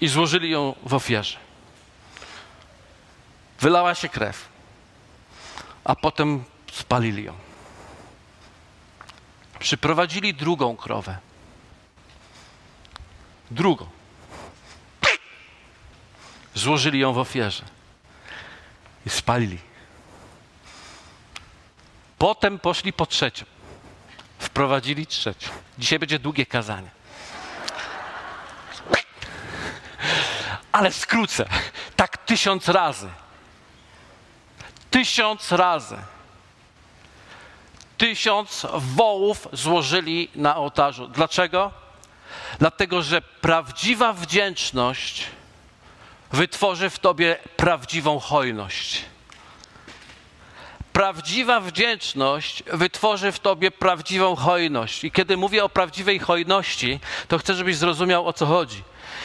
i 0.00 0.08
złożyli 0.08 0.50
ją 0.50 0.74
w 0.86 0.94
ofierze. 0.94 1.38
Wylała 3.60 3.94
się 3.94 4.08
krew, 4.08 4.51
a 5.84 5.96
potem 5.96 6.44
spalili 6.72 7.24
ją. 7.24 7.34
Przyprowadzili 9.58 10.34
drugą 10.34 10.76
krowę. 10.76 11.18
Drugą. 13.50 13.86
Złożyli 16.54 16.98
ją 16.98 17.12
w 17.12 17.18
ofierze 17.18 17.64
i 19.06 19.10
spalili. 19.10 19.58
Potem 22.18 22.58
poszli 22.58 22.92
po 22.92 23.06
trzecią. 23.06 23.44
Wprowadzili 24.38 25.06
trzecią. 25.06 25.48
Dzisiaj 25.78 25.98
będzie 25.98 26.18
długie 26.18 26.46
kazanie. 26.46 26.90
Ale 30.72 30.92
skrócę. 30.92 31.48
Tak 31.96 32.18
tysiąc 32.18 32.68
razy. 32.68 33.08
Tysiąc 34.92 35.52
razy. 35.52 35.96
Tysiąc 37.98 38.66
wołów 38.74 39.48
złożyli 39.52 40.28
na 40.34 40.56
ołtarzu. 40.56 41.08
Dlaczego? 41.08 41.70
Dlatego, 42.58 43.02
że 43.02 43.22
prawdziwa 43.22 44.12
wdzięczność 44.12 45.26
wytworzy 46.32 46.90
w 46.90 46.98
tobie 46.98 47.36
prawdziwą 47.56 48.18
hojność. 48.18 49.04
Prawdziwa 50.92 51.60
wdzięczność 51.60 52.62
wytworzy 52.72 53.32
w 53.32 53.38
tobie 53.38 53.70
prawdziwą 53.70 54.36
hojność. 54.36 55.04
I 55.04 55.10
kiedy 55.10 55.36
mówię 55.36 55.64
o 55.64 55.68
prawdziwej 55.68 56.18
hojności, 56.18 57.00
to 57.28 57.38
chcę, 57.38 57.54
żebyś 57.54 57.76
zrozumiał 57.76 58.26
o 58.26 58.32
co 58.32 58.46
chodzi. 58.46 58.82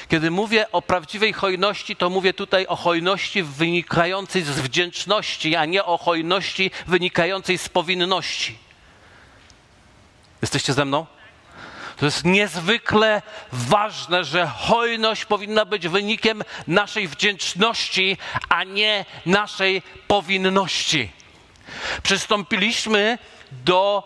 Kiedy 0.10 0.32
mówię 0.32 0.72
o 0.72 0.82
prawdziwej 0.82 1.34
hojności, 1.34 1.96
to 1.96 2.10
mówię 2.10 2.34
tutaj 2.34 2.68
o 2.68 2.76
hojności 2.76 3.44
wynikającej 3.44 4.44
z 4.44 4.50
wdzięczności, 4.50 5.56
a 5.56 5.66
nie 5.66 5.86
o 5.86 5.98
hojności 5.98 6.72
wynikającej 6.88 7.58
z 7.58 7.70
powinności. 7.70 8.58
Jesteście 10.42 10.74
ze 10.74 10.86
mną? 10.86 11.06
To 11.98 12.06
jest 12.06 12.26
niezwykle 12.26 13.22
ważne, 13.52 14.24
że 14.24 14.48
hojność 14.48 15.26
powinna 15.26 15.66
być 15.66 15.88
wynikiem 15.88 16.44
naszej 16.68 17.08
wdzięczności, 17.08 18.18
a 18.50 18.64
nie 18.64 19.06
naszej 19.26 19.82
powinności. 20.08 21.12
Przystąpiliśmy 22.04 23.18
do 23.52 24.04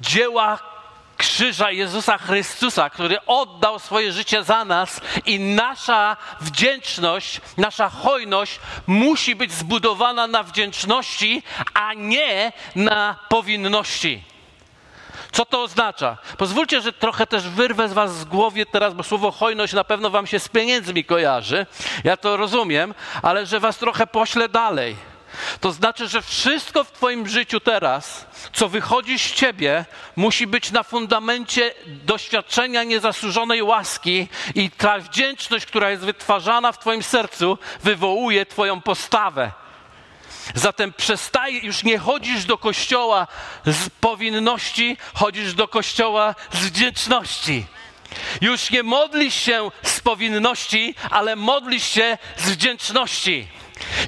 dzieła 0.00 0.75
krzyża 1.16 1.70
Jezusa 1.70 2.18
Chrystusa, 2.18 2.90
który 2.90 3.26
oddał 3.26 3.78
swoje 3.78 4.12
życie 4.12 4.44
za 4.44 4.64
nas 4.64 5.00
i 5.26 5.40
nasza 5.40 6.16
wdzięczność, 6.40 7.40
nasza 7.56 7.88
hojność 7.88 8.60
musi 8.86 9.34
być 9.34 9.52
zbudowana 9.52 10.26
na 10.26 10.42
wdzięczności, 10.42 11.42
a 11.74 11.94
nie 11.94 12.52
na 12.74 13.16
powinności. 13.28 14.22
Co 15.32 15.44
to 15.44 15.62
oznacza? 15.62 16.16
Pozwólcie, 16.38 16.80
że 16.80 16.92
trochę 16.92 17.26
też 17.26 17.48
wyrwę 17.48 17.88
z 17.88 17.92
was 17.92 18.14
z 18.14 18.24
głowy 18.24 18.66
teraz, 18.66 18.94
bo 18.94 19.02
słowo 19.02 19.30
hojność 19.30 19.72
na 19.72 19.84
pewno 19.84 20.10
wam 20.10 20.26
się 20.26 20.38
z 20.38 20.48
pieniędzmi 20.48 21.04
kojarzy. 21.04 21.66
Ja 22.04 22.16
to 22.16 22.36
rozumiem, 22.36 22.94
ale 23.22 23.46
że 23.46 23.60
was 23.60 23.78
trochę 23.78 24.06
poślę 24.06 24.48
dalej. 24.48 24.96
To 25.60 25.72
znaczy, 25.72 26.08
że 26.08 26.22
wszystko 26.22 26.84
w 26.84 26.92
Twoim 26.92 27.28
życiu 27.28 27.60
teraz, 27.60 28.26
co 28.52 28.68
wychodzi 28.68 29.18
z 29.18 29.32
Ciebie, 29.32 29.84
musi 30.16 30.46
być 30.46 30.70
na 30.70 30.82
fundamencie 30.82 31.74
doświadczenia 31.86 32.84
niezasłużonej 32.84 33.62
łaski 33.62 34.28
i 34.54 34.70
ta 34.70 34.98
wdzięczność, 34.98 35.66
która 35.66 35.90
jest 35.90 36.02
wytwarzana 36.02 36.72
w 36.72 36.78
Twoim 36.78 37.02
sercu, 37.02 37.58
wywołuje 37.82 38.46
Twoją 38.46 38.80
postawę. 38.80 39.52
Zatem 40.54 40.92
przestaje, 40.92 41.58
już 41.58 41.84
nie 41.84 41.98
chodzisz 41.98 42.44
do 42.44 42.58
kościoła 42.58 43.26
z 43.66 43.90
powinności, 43.90 44.96
chodzisz 45.14 45.54
do 45.54 45.68
kościoła 45.68 46.34
z 46.52 46.66
wdzięczności. 46.66 47.66
Już 48.40 48.70
nie 48.70 48.82
modlisz 48.82 49.34
się 49.34 49.70
z 49.82 50.00
powinności, 50.00 50.94
ale 51.10 51.36
modlisz 51.36 51.86
się 51.86 52.18
z 52.36 52.50
wdzięczności. 52.50 53.48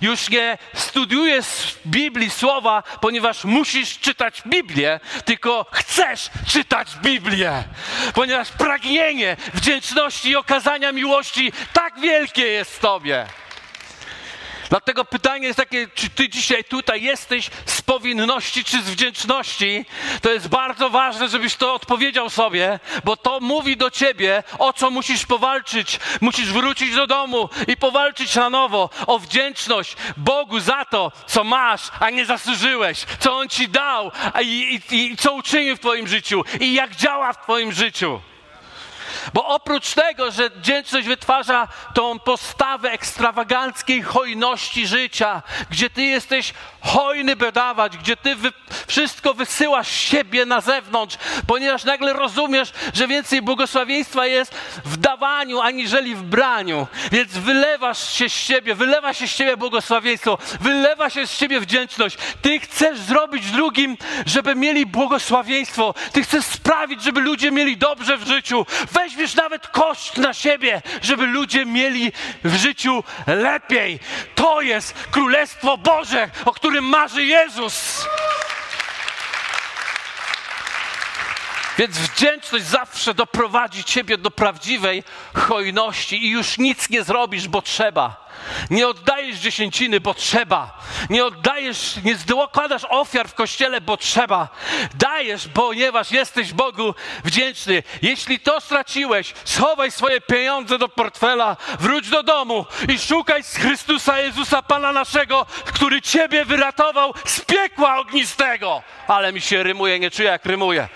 Już 0.03 0.31
nie 0.31 0.59
studiujesz 0.75 1.77
Biblii 1.87 2.31
słowa, 2.31 2.83
ponieważ 3.01 3.45
musisz 3.45 3.99
czytać 3.99 4.43
Biblię, 4.47 5.01
tylko 5.25 5.67
chcesz 5.73 6.31
czytać 6.47 6.89
Biblię, 7.03 7.65
ponieważ 8.15 8.49
pragnienie 8.51 9.37
wdzięczności 9.55 10.31
i 10.31 10.37
okazania 10.37 10.93
miłości 10.93 11.53
tak 11.73 12.01
wielkie 12.01 12.47
jest 12.47 12.77
w 12.77 12.79
Tobie. 12.79 13.27
Dlatego 14.71 15.05
pytanie 15.05 15.47
jest 15.47 15.57
takie, 15.57 15.89
czy 15.95 16.11
ty 16.11 16.29
dzisiaj 16.29 16.65
tutaj 16.65 17.03
jesteś 17.03 17.51
z 17.67 17.83
powinności 17.83 18.65
czy 18.65 18.83
z 18.83 18.91
wdzięczności? 18.91 19.85
To 20.23 20.33
jest 20.33 20.49
bardzo 20.49 20.91
ważne, 20.91 21.29
żebyś 21.29 21.57
to 21.57 21.75
odpowiedział 21.75 22.31
sobie, 22.31 22.81
bo 23.05 23.17
to 23.17 23.41
mówi 23.41 23.77
do 23.77 23.91
ciebie, 23.91 24.43
o 24.59 24.73
co 24.73 24.91
musisz 24.91 25.27
powalczyć. 25.27 26.01
Musisz 26.21 26.53
wrócić 26.53 26.95
do 26.95 27.07
domu 27.07 27.49
i 27.67 27.77
powalczyć 27.77 28.35
na 28.35 28.51
nowo 28.51 28.91
o 29.07 29.19
wdzięczność 29.19 29.97
Bogu 30.17 30.61
za 30.61 30.85
to, 30.85 31.13
co 31.27 31.45
masz, 31.45 31.91
a 32.01 32.11
nie 32.11 32.27
zasłużyłeś, 32.27 33.05
co 33.19 33.37
On 33.37 33.49
ci 33.49 33.69
dał 33.69 34.13
i, 34.43 34.81
i, 34.91 34.97
i 35.13 35.17
co 35.17 35.33
uczynił 35.33 35.77
w 35.77 35.81
twoim 35.81 36.09
życiu 36.09 36.45
i 36.61 36.75
jak 36.75 36.97
działa 36.97 37.33
w 37.33 37.43
twoim 37.43 37.73
życiu. 37.73 38.21
Bo 39.35 39.47
oprócz 39.47 39.95
tego, 39.95 40.31
że 40.31 40.51
wdzięczność 40.51 41.09
wytwarza 41.09 41.69
tą 41.95 42.19
postawę 42.19 42.91
ekstrawaganckiej 42.91 44.03
hojności 44.03 44.87
życia, 44.87 45.43
gdzie 45.71 45.91
ty 45.91 46.03
jesteś 46.03 46.55
hojny, 46.81 47.37
by 47.37 47.53
dawać, 47.53 47.97
gdzie 47.97 48.17
ty 48.17 48.37
wy, 48.37 48.53
wszystko 48.87 49.35
wysyłasz 49.35 49.91
siebie 49.91 50.47
na 50.47 50.61
zewnątrz, 50.61 51.19
ponieważ 51.47 51.85
nagle 51.85 52.13
rozumiesz, 52.13 52.73
że 52.95 53.07
więcej 53.09 53.43
błogosławieństwa 53.43 54.27
jest 54.27 54.55
w 54.85 54.97
dawaniu, 54.97 55.61
aniżeli 55.61 56.15
w 56.15 56.23
braniu. 56.23 56.87
Więc 57.13 57.33
wylewasz 57.33 58.13
się 58.13 58.29
z 58.29 58.33
siebie, 58.33 58.75
wylewa 58.75 59.15
się 59.15 59.29
z 59.29 59.31
siebie 59.31 59.57
błogosławieństwo, 59.57 60.39
wylewa 60.61 61.11
się 61.11 61.27
z 61.27 61.33
siebie 61.33 61.61
wdzięczność. 61.61 62.19
Ty 62.43 62.61
chcesz 62.61 62.99
zrobić 62.99 63.51
drugim, 63.51 63.97
żeby 64.27 64.55
mieli 64.55 64.87
błogosławieństwo. 64.87 65.95
Ty 66.13 66.23
chcesz 66.23 66.45
sprawić, 66.45 67.03
żeby 67.03 67.21
ludzie 67.21 67.51
mieli 67.51 67.77
dobrze 67.77 68.17
w 68.17 68.29
życiu. 68.29 68.67
Weźmiesz 68.99 69.35
nawet 69.35 69.69
koszt 69.69 70.17
na 70.17 70.35
siebie, 70.35 70.83
żeby 71.03 71.27
ludzie 71.27 71.67
mieli 71.67 72.13
w 72.45 72.55
życiu 72.55 73.05
lepiej. 73.27 73.99
To 74.35 74.61
jest 74.61 74.95
Królestwo 75.11 75.77
Boże, 75.77 76.31
o 76.45 76.53
którym 76.53 76.85
marzy 76.85 77.25
Jezus. 77.25 78.07
Więc 81.79 81.99
wdzięczność 81.99 82.65
zawsze 82.65 83.15
doprowadzi 83.15 83.85
ciebie 83.85 84.19
do 84.19 84.31
prawdziwej 84.31 85.05
hojności 85.35 86.25
i 86.25 86.31
już 86.31 86.59
nic 86.59 86.91
nie 86.91 87.03
zrobisz, 87.03 87.49
bo 87.49 87.63
trzeba. 87.63 88.29
Nie 88.71 88.89
oddajesz 88.89 89.37
dziesięciny, 89.37 90.01
bo 90.01 90.15
trzeba. 90.15 90.79
Nie 91.11 91.25
oddajesz, 91.25 91.97
nie 92.05 92.15
dokładasz 92.15 92.83
ofiar 92.89 93.29
w 93.29 93.35
kościele, 93.35 93.81
bo 93.81 93.97
trzeba. 93.97 94.49
Dajesz, 94.95 95.49
ponieważ 95.55 96.11
jesteś 96.11 96.53
Bogu 96.53 96.95
wdzięczny. 97.25 97.83
Jeśli 98.03 98.41
to 98.41 98.61
straciłeś, 98.61 99.35
schowaj 99.45 99.91
swoje 99.91 100.21
pieniądze 100.21 100.79
do 100.79 100.89
portfela, 100.89 101.57
wróć 101.81 102.09
do 102.09 102.23
domu 102.23 102.67
i 102.89 102.99
szukaj 102.99 103.43
z 103.43 103.57
Chrystusa 103.57 104.21
Jezusa, 104.21 104.63
Pana 104.63 104.93
naszego, 104.93 105.47
który 105.65 106.03
Ciebie 106.03 106.45
wyratował 106.45 107.15
z 107.25 107.41
piekła 107.41 107.99
ognistego. 107.99 108.83
Ale 109.09 109.33
mi 109.33 109.41
się 109.41 109.63
rymuje, 109.63 109.99
nie 109.99 110.11
czuję 110.11 110.29
jak 110.29 110.47
rymuje, 110.47 110.89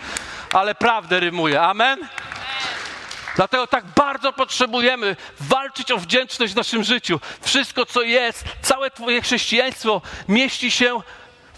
ale 0.53 0.75
prawdę 0.75 1.21
rymuje. 1.21 1.63
Amen? 1.63 2.09
Dlatego 3.37 3.67
tak 3.67 3.85
bardzo 3.85 4.33
potrzebujemy 4.33 5.17
walczyć 5.41 5.93
o 5.93 5.99
wdzięczność 5.99 6.53
w 6.53 6.57
naszym 6.57 6.85
życiu. 6.85 7.21
Wszystko, 7.41 7.87
co 7.87 8.03
jest, 8.03 8.45
całe 8.63 8.91
Twoje 8.91 9.23
chrześcijaństwo 9.23 10.03
mieści 10.29 10.71
się, 10.71 11.01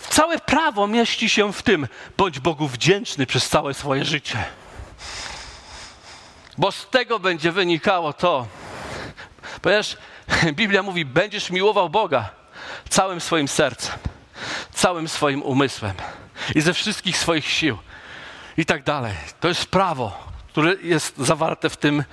całe 0.09 0.39
prawo 0.39 0.87
mieści 0.87 1.29
się 1.29 1.53
w 1.53 1.63
tym. 1.63 1.89
Bądź 2.17 2.41
Bogu 2.41 2.69
wdzięczny 2.69 3.27
przez 3.27 3.49
całe 3.49 3.75
swoje 3.75 4.05
życie. 4.05 4.45
Bo 6.59 6.73
z 6.73 6.89
tego 6.91 7.19
będzie 7.19 7.53
wynikało 7.53 8.13
to, 8.13 8.47
ponieważ 9.63 9.97
Biblia 10.53 10.83
mówi: 10.83 11.05
będziesz 11.05 11.51
miłował 11.51 11.91
Boga 11.91 12.31
całym 12.89 13.21
swoim 13.21 13.49
sercem, 13.49 13.95
całym 14.75 15.09
swoim 15.09 15.43
umysłem 15.43 15.95
i 16.55 16.61
ze 16.61 16.75
wszystkich 16.75 17.19
swoich 17.19 17.51
sił 17.51 17.79
i 18.57 18.67
tak 18.67 18.83
dalej. 18.83 19.15
To 19.41 19.49
jest 19.49 19.67
prawo 19.67 20.35
które 20.55 20.75
jest 20.83 21.19
zawarte 21.19 21.71
w 21.71 21.77
tym, 21.77 22.05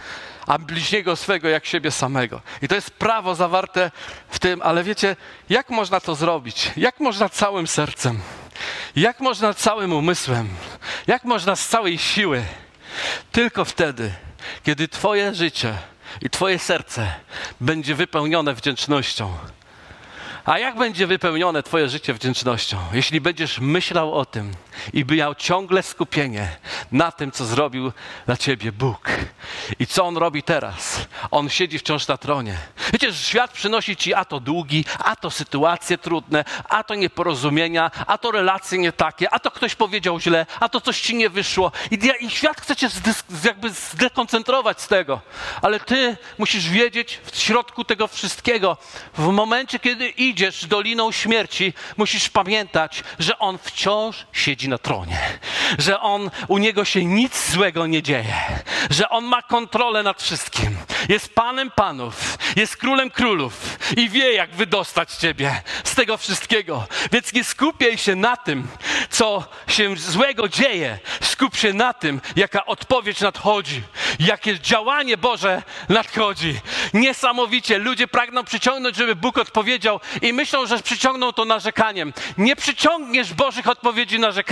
a 0.47 0.57
bliźniego 0.57 1.15
swego 1.15 1.49
jak 1.49 1.65
siebie 1.65 1.91
samego. 1.91 2.41
I 2.61 2.67
to 2.67 2.75
jest 2.75 2.91
prawo 2.91 3.35
zawarte 3.35 3.91
w 4.29 4.39
tym, 4.39 4.61
ale 4.61 4.83
wiecie, 4.83 5.15
jak 5.49 5.69
można 5.69 5.99
to 5.99 6.15
zrobić? 6.15 6.71
Jak 6.77 6.99
można 6.99 7.29
całym 7.29 7.67
sercem? 7.67 8.19
Jak 8.95 9.19
można 9.19 9.53
całym 9.53 9.93
umysłem? 9.93 10.49
Jak 11.07 11.23
można 11.23 11.55
z 11.55 11.67
całej 11.67 11.97
siły? 11.97 12.43
Tylko 13.31 13.65
wtedy, 13.65 14.13
kiedy 14.63 14.87
Twoje 14.87 15.35
życie 15.35 15.73
i 16.21 16.29
Twoje 16.29 16.59
serce 16.59 17.13
będzie 17.59 17.95
wypełnione 17.95 18.53
wdzięcznością 18.53 19.33
a 20.45 20.59
jak 20.59 20.75
będzie 20.75 21.07
wypełnione 21.07 21.63
Twoje 21.63 21.89
życie 21.89 22.13
wdzięcznością? 22.13 22.77
Jeśli 22.93 23.21
będziesz 23.21 23.59
myślał 23.59 24.13
o 24.13 24.25
tym 24.25 24.51
i 24.93 25.05
miał 25.05 25.35
ciągle 25.35 25.83
skupienie 25.83 26.47
na 26.91 27.11
tym, 27.11 27.31
co 27.31 27.45
zrobił 27.45 27.91
dla 28.25 28.37
Ciebie 28.37 28.71
Bóg 28.71 29.09
i 29.79 29.87
co 29.87 30.05
On 30.05 30.17
robi 30.17 30.43
teraz. 30.43 31.07
On 31.31 31.49
siedzi 31.49 31.79
wciąż 31.79 32.07
na 32.07 32.17
tronie. 32.17 32.57
Wiecie, 32.93 33.13
świat 33.13 33.51
przynosi 33.51 33.95
Ci 33.95 34.13
a 34.13 34.25
to 34.25 34.39
długi, 34.39 34.85
a 34.99 35.15
to 35.15 35.31
sytuacje 35.31 35.97
trudne, 35.97 36.45
a 36.69 36.83
to 36.83 36.95
nieporozumienia, 36.95 37.91
a 38.07 38.17
to 38.17 38.31
relacje 38.31 38.77
nie 38.77 38.91
takie, 38.91 39.33
a 39.33 39.39
to 39.39 39.51
ktoś 39.51 39.75
powiedział 39.75 40.19
źle, 40.19 40.45
a 40.59 40.69
to 40.69 40.81
coś 40.81 41.01
Ci 41.01 41.15
nie 41.15 41.29
wyszło. 41.29 41.71
I, 41.91 41.99
i 42.19 42.29
świat 42.29 42.61
chce 42.61 42.75
Cię 42.75 42.87
jakby 43.43 43.69
zdekoncentrować 43.69 44.81
z 44.81 44.87
tego. 44.87 45.21
Ale 45.61 45.79
Ty 45.79 46.17
musisz 46.37 46.69
wiedzieć 46.69 47.19
w 47.31 47.37
środku 47.37 47.83
tego 47.83 48.07
wszystkiego, 48.07 48.77
w 49.13 49.27
momencie, 49.27 49.79
kiedy 49.79 50.09
idziesz 50.09 50.65
doliną 50.65 51.11
śmierci, 51.11 51.73
musisz 51.97 52.29
pamiętać, 52.29 53.03
że 53.19 53.39
On 53.39 53.57
wciąż 53.57 54.25
siedzi 54.31 54.69
na 54.71 54.77
tronie, 54.77 55.19
że 55.77 55.99
On, 55.99 56.29
u 56.47 56.57
Niego 56.57 56.85
się 56.85 57.05
nic 57.05 57.51
złego 57.51 57.87
nie 57.87 58.03
dzieje, 58.03 58.35
że 58.89 59.09
On 59.09 59.25
ma 59.25 59.41
kontrolę 59.41 60.03
nad 60.03 60.21
wszystkim. 60.21 60.77
Jest 61.09 61.35
Panem 61.35 61.71
Panów, 61.71 62.37
jest 62.55 62.77
Królem 62.77 63.09
Królów 63.09 63.77
i 63.97 64.09
wie, 64.09 64.33
jak 64.33 64.55
wydostać 64.55 65.11
Ciebie 65.11 65.61
z 65.83 65.95
tego 65.95 66.17
wszystkiego. 66.17 66.87
Więc 67.11 67.33
nie 67.33 67.43
skupiaj 67.43 67.97
się 67.97 68.15
na 68.15 68.37
tym, 68.37 68.67
co 69.09 69.43
się 69.67 69.95
złego 69.97 70.49
dzieje. 70.49 70.99
Skup 71.21 71.55
się 71.55 71.73
na 71.73 71.93
tym, 71.93 72.21
jaka 72.35 72.65
odpowiedź 72.65 73.21
nadchodzi, 73.21 73.81
jakie 74.19 74.59
działanie 74.59 75.17
Boże 75.17 75.61
nadchodzi. 75.89 76.59
Niesamowicie. 76.93 77.77
Ludzie 77.77 78.07
pragną 78.07 78.43
przyciągnąć, 78.43 78.95
żeby 78.95 79.15
Bóg 79.15 79.37
odpowiedział 79.37 79.99
i 80.21 80.33
myślą, 80.33 80.65
że 80.65 80.79
przyciągną 80.79 81.33
to 81.33 81.45
narzekaniem. 81.45 82.13
Nie 82.37 82.55
przyciągniesz 82.55 83.33
Bożych 83.33 83.67
odpowiedzi 83.67 84.19
narzekaniem, 84.19 84.50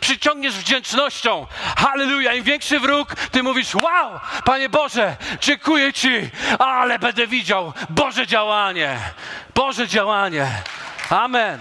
przyciągniesz 0.00 0.54
wdzięcznością. 0.54 1.46
Halleluja. 1.76 2.34
Im 2.34 2.44
większy 2.44 2.80
wróg, 2.80 3.14
ty 3.14 3.42
mówisz, 3.42 3.74
wow, 3.74 4.20
Panie 4.44 4.68
Boże, 4.68 5.16
dziękuję 5.40 5.92
Ci, 5.92 6.30
ale 6.58 6.98
będę 6.98 7.26
widział 7.26 7.72
Boże 7.90 8.26
działanie. 8.26 8.98
Boże 9.54 9.88
działanie. 9.88 10.46
Amen. 11.10 11.60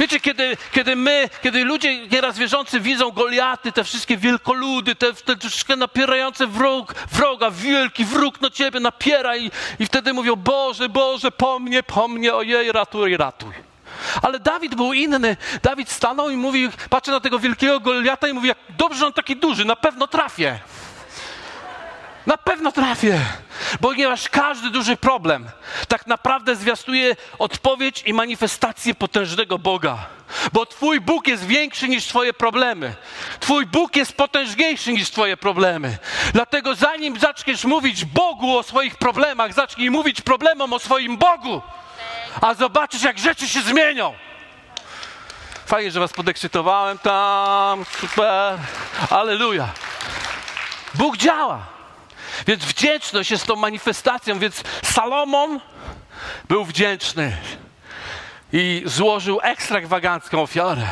Wiecie, 0.00 0.20
kiedy, 0.20 0.56
kiedy 0.72 0.96
my, 0.96 1.28
kiedy 1.42 1.64
ludzie 1.64 2.06
nieraz 2.06 2.38
wierzący 2.38 2.80
widzą 2.80 3.10
Goliaty, 3.10 3.72
te 3.72 3.84
wszystkie 3.84 4.16
wielkoludy, 4.16 4.94
te, 4.94 5.14
te 5.14 5.36
wszystkie 5.48 5.76
napierające 5.76 6.46
wróg, 6.46 6.94
wroga, 7.12 7.50
wielki 7.50 8.04
wróg 8.04 8.40
na 8.40 8.50
ciebie 8.50 8.80
napiera 8.80 9.36
i, 9.36 9.50
i 9.78 9.86
wtedy 9.86 10.12
mówią, 10.12 10.36
Boże, 10.36 10.88
Boże, 10.88 11.30
po 11.30 11.58
mnie, 11.58 11.82
po 11.82 12.08
mnie, 12.08 12.34
ojej, 12.34 12.72
ratuj, 12.72 13.16
ratuj. 13.16 13.69
Ale 14.22 14.40
Dawid 14.40 14.74
był 14.74 14.92
inny. 14.92 15.36
Dawid 15.62 15.90
stanął 15.90 16.30
i 16.30 16.36
mówił, 16.36 16.70
patrzy 16.90 17.10
na 17.10 17.20
tego 17.20 17.38
wielkiego 17.38 17.80
Goliata 17.80 18.28
i 18.28 18.32
mówi, 18.32 18.48
jak 18.48 18.58
dobrze, 18.68 19.06
on 19.06 19.12
taki 19.12 19.36
duży, 19.36 19.64
na 19.64 19.76
pewno 19.76 20.06
trafię. 20.06 20.58
Na 22.26 22.36
pewno 22.36 22.72
trafię, 22.72 23.20
ponieważ 23.80 24.28
każdy 24.28 24.70
duży 24.70 24.96
problem 24.96 25.50
tak 25.88 26.06
naprawdę 26.06 26.56
zwiastuje 26.56 27.16
odpowiedź 27.38 28.02
i 28.06 28.14
manifestację 28.14 28.94
potężnego 28.94 29.58
Boga. 29.58 29.98
Bo 30.52 30.66
Twój 30.66 31.00
Bóg 31.00 31.28
jest 31.28 31.46
większy 31.46 31.88
niż 31.88 32.06
Twoje 32.06 32.32
problemy. 32.32 32.94
Twój 33.40 33.66
Bóg 33.66 33.96
jest 33.96 34.12
potężniejszy 34.12 34.92
niż 34.92 35.10
Twoje 35.10 35.36
problemy. 35.36 35.98
Dlatego 36.32 36.74
zanim 36.74 37.18
zaczniesz 37.18 37.64
mówić 37.64 38.04
Bogu 38.04 38.58
o 38.58 38.62
swoich 38.62 38.96
problemach, 38.96 39.52
zacznij 39.52 39.90
mówić 39.90 40.20
problemom 40.20 40.72
o 40.72 40.78
swoim 40.78 41.16
Bogu. 41.16 41.62
A 42.40 42.54
zobaczysz, 42.54 43.02
jak 43.02 43.18
rzeczy 43.18 43.48
się 43.48 43.62
zmienią. 43.62 44.14
Fajnie, 45.66 45.90
że 45.90 46.00
Was 46.00 46.12
podekscytowałem 46.12 46.98
tam. 46.98 47.84
Super. 48.00 48.58
Aleluja. 49.10 49.68
Bóg 50.94 51.16
działa. 51.16 51.66
Więc 52.46 52.64
wdzięczność 52.64 53.30
jest 53.30 53.46
tą 53.46 53.56
manifestacją, 53.56 54.38
więc 54.38 54.62
Salomon 54.82 55.60
był 56.48 56.64
wdzięczny 56.64 57.36
i 58.52 58.82
złożył 58.84 59.40
ekstrawagancką 59.42 60.42
ofiarę. 60.42 60.86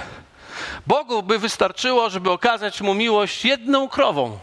Bogu 0.86 1.22
by 1.22 1.38
wystarczyło, 1.38 2.10
żeby 2.10 2.30
okazać 2.30 2.80
mu 2.80 2.94
miłość 2.94 3.44
jedną 3.44 3.88
krową, 3.88 4.38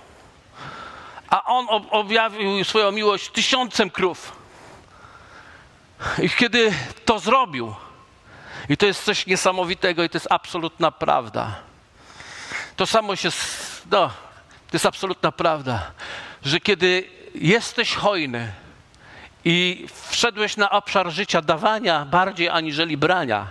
a 1.29 1.43
on 1.43 1.67
objawił 1.91 2.63
swoją 2.63 2.91
miłość 2.91 3.29
tysiącem 3.29 3.89
krów. 3.89 4.44
I 6.21 6.29
kiedy 6.29 6.73
to 7.05 7.19
zrobił, 7.19 7.75
i 8.69 8.77
to 8.77 8.85
jest 8.85 9.03
coś 9.03 9.25
niesamowitego, 9.25 10.03
i 10.03 10.09
to 10.09 10.15
jest 10.15 10.27
absolutna 10.29 10.91
prawda. 10.91 11.55
To 12.75 12.85
samo 12.85 13.15
się, 13.15 13.29
no, 13.91 14.07
to 14.67 14.73
jest 14.73 14.85
absolutna 14.85 15.31
prawda 15.31 15.91
że 16.45 16.59
kiedy 16.59 17.09
jesteś 17.35 17.95
hojny 17.95 18.51
i 19.45 19.87
wszedłeś 20.09 20.57
na 20.57 20.69
obszar 20.69 21.11
życia 21.11 21.41
dawania 21.41 22.05
bardziej 22.05 22.49
aniżeli 22.49 22.97
brania, 22.97 23.47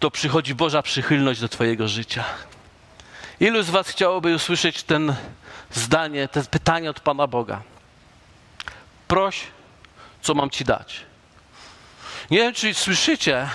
to 0.00 0.10
przychodzi 0.10 0.54
Boża 0.54 0.82
przychylność 0.82 1.40
do 1.40 1.48
Twojego 1.48 1.88
życia. 1.88 2.24
Ilu 3.40 3.62
z 3.62 3.70
Was 3.70 3.88
chciałoby 3.88 4.34
usłyszeć 4.34 4.82
ten 4.82 5.14
zdanie, 5.70 6.28
to 6.28 6.40
pytanie 6.50 6.90
od 6.90 7.00
Pana 7.00 7.26
Boga? 7.26 7.62
Proś, 9.08 9.40
co 10.26 10.34
mam 10.34 10.50
Ci 10.50 10.64
dać. 10.64 11.00
Nie 12.30 12.38
wiem, 12.38 12.54
czy 12.54 12.74
słyszycie, 12.74 13.48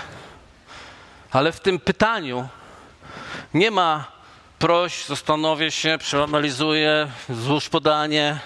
ale 1.30 1.52
w 1.52 1.60
tym 1.60 1.78
pytaniu 1.78 2.48
nie 3.54 3.70
ma 3.70 4.04
proś, 4.58 5.04
zastanowię 5.04 5.70
się, 5.70 5.98
przeanalizuję, 5.98 7.10
złóż 7.28 7.68
podanie, 7.68 8.38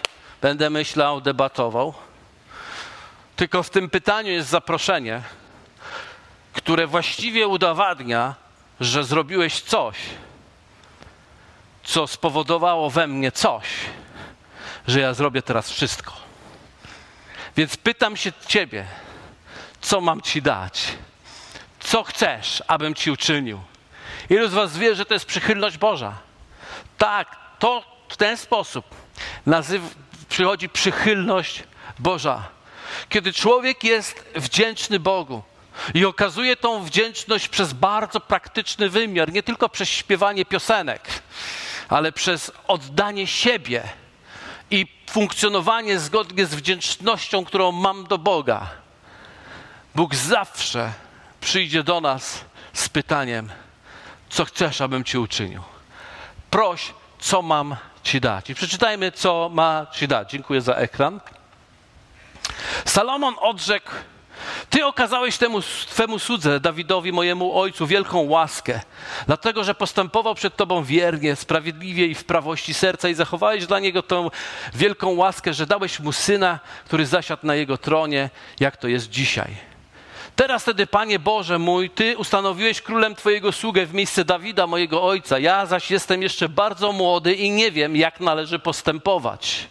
będę 0.43 0.71
myślał, 0.71 1.21
debatował. 1.21 1.95
Tylko 3.37 3.62
w 3.62 3.71
tym 3.71 3.91
pytaniu 3.91 4.31
jest 4.31 4.49
zaproszenie, 4.49 5.23
które 6.53 6.87
właściwie 6.87 7.49
udowadnia, 7.49 8.35
że 8.81 9.05
zrobiłeś 9.05 9.61
coś, 9.61 9.97
co 11.85 12.07
spowodowało 12.07 12.91
we 12.91 13.07
mnie 13.07 13.33
coś, 13.33 13.67
że 14.89 15.01
ja 15.01 15.15
zrobię 15.15 15.43
teraz 15.43 15.71
wszystko. 15.71 16.26
Więc 17.57 17.77
pytam 17.77 18.16
się 18.16 18.33
Ciebie, 18.47 18.87
co 19.81 20.01
mam 20.01 20.21
Ci 20.21 20.42
dać? 20.42 20.88
Co 21.81 22.03
chcesz, 22.03 22.62
abym 22.66 22.95
Ci 22.95 23.11
uczynił? 23.11 23.61
Ilu 24.31 24.49
z 24.49 24.53
Was 24.53 24.79
wie, 24.79 24.95
że 24.95 25.05
to 25.05 25.14
jest 25.14 25.27
przychylność 25.27 25.79
Boża? 25.79 26.19
Tak, 26.99 27.37
to 27.59 27.83
w 28.09 28.16
ten 28.16 28.37
sposób 28.37 28.85
nazyw, 29.47 29.83
przychodzi 30.29 30.69
przychylność 30.69 31.62
Boża. 31.99 32.49
Kiedy 33.09 33.33
człowiek 33.33 33.85
jest 33.85 34.25
wdzięczny 34.35 35.01
Bogu 35.01 35.42
i 35.95 36.05
okazuje 36.05 36.57
tą 36.57 36.85
wdzięczność 36.85 37.49
przez 37.49 37.73
bardzo 37.73 38.21
praktyczny 38.21 38.88
wymiar, 38.88 39.33
nie 39.33 39.42
tylko 39.42 39.69
przez 39.69 39.88
śpiewanie 39.88 40.45
piosenek, 40.45 41.09
ale 41.88 42.12
przez 42.12 42.53
oddanie 42.66 43.27
siebie 43.27 43.83
i 44.70 44.87
funkcjonowanie 45.11 45.98
zgodnie 45.98 46.46
z 46.46 46.55
wdzięcznością, 46.55 47.44
którą 47.44 47.72
mam 47.72 48.05
do 48.05 48.18
Boga. 48.18 48.70
Bóg 49.94 50.14
zawsze 50.14 50.92
przyjdzie 51.40 51.83
do 51.83 52.00
nas 52.00 52.44
z 52.72 52.88
pytaniem: 52.88 53.50
co 54.29 54.44
chcesz, 54.44 54.81
abym 54.81 55.05
ci 55.05 55.18
uczynił. 55.18 55.62
Proś, 56.50 56.94
co 57.18 57.42
mam 57.42 57.76
ci 58.02 58.20
dać. 58.20 58.50
I 58.50 58.55
przeczytajmy, 58.55 59.12
co 59.12 59.50
ma 59.52 59.87
ci 59.92 60.09
dać. 60.09 60.31
Dziękuję 60.31 60.61
za 60.61 60.74
ekran. 60.74 61.20
Salomon 62.85 63.35
odrzekł, 63.40 63.90
ty 64.70 64.87
okazałeś 64.87 65.38
temu 65.38 65.62
twemu 65.88 66.18
słudze, 66.18 66.61
Dawidowi, 66.61 67.12
mojemu 67.12 67.59
ojcu, 67.59 67.87
wielką 67.87 68.20
łaskę, 68.20 68.81
dlatego, 69.27 69.64
że 69.64 69.75
postępował 69.75 70.35
przed 70.35 70.57
tobą 70.57 70.85
wiernie, 70.85 71.37
sprawiedliwie 71.37 72.07
i 72.07 72.14
w 72.14 72.25
prawości 72.25 72.75
serca 72.75 73.09
i 73.09 73.14
zachowałeś 73.14 73.66
dla 73.66 73.79
niego 73.79 74.03
tę 74.03 74.29
wielką 74.75 75.14
łaskę, 75.14 75.55
że 75.55 75.66
dałeś 75.66 76.01
mu 76.01 76.12
syna, 76.12 76.59
który 76.85 77.07
zasiadł 77.07 77.46
na 77.46 77.55
jego 77.55 77.79
tronie, 77.79 78.31
jak 78.61 78.77
to 78.77 78.88
jest 78.88 79.11
dzisiaj. 79.11 79.57
Teraz 80.37 80.64
tedy, 80.64 80.87
Panie 80.87 81.18
Boże 81.18 81.59
mój, 81.59 81.90
Ty 81.90 82.18
ustanowiłeś 82.18 82.83
królem 82.83 83.14
Twojego 83.14 83.53
sługę 83.53 83.87
w 83.87 83.94
miejsce 83.94 84.25
Dawida, 84.25 84.66
mojego 84.66 85.03
ojca. 85.03 85.38
Ja 85.38 85.66
zaś 85.66 85.90
jestem 85.90 86.22
jeszcze 86.22 86.49
bardzo 86.49 86.92
młody 86.92 87.35
i 87.35 87.51
nie 87.51 87.70
wiem, 87.70 87.96
jak 87.96 88.20
należy 88.20 88.59
postępować. 88.59 89.68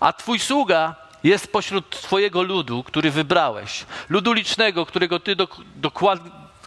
A 0.00 0.12
Twój 0.12 0.38
sługa 0.38 0.94
jest 1.24 1.52
pośród 1.52 1.90
Twojego 1.90 2.42
ludu, 2.42 2.82
który 2.82 3.10
wybrałeś. 3.10 3.86
Ludu 4.08 4.32
licznego, 4.32 4.86
którego 4.86 5.20
Ty 5.20 5.36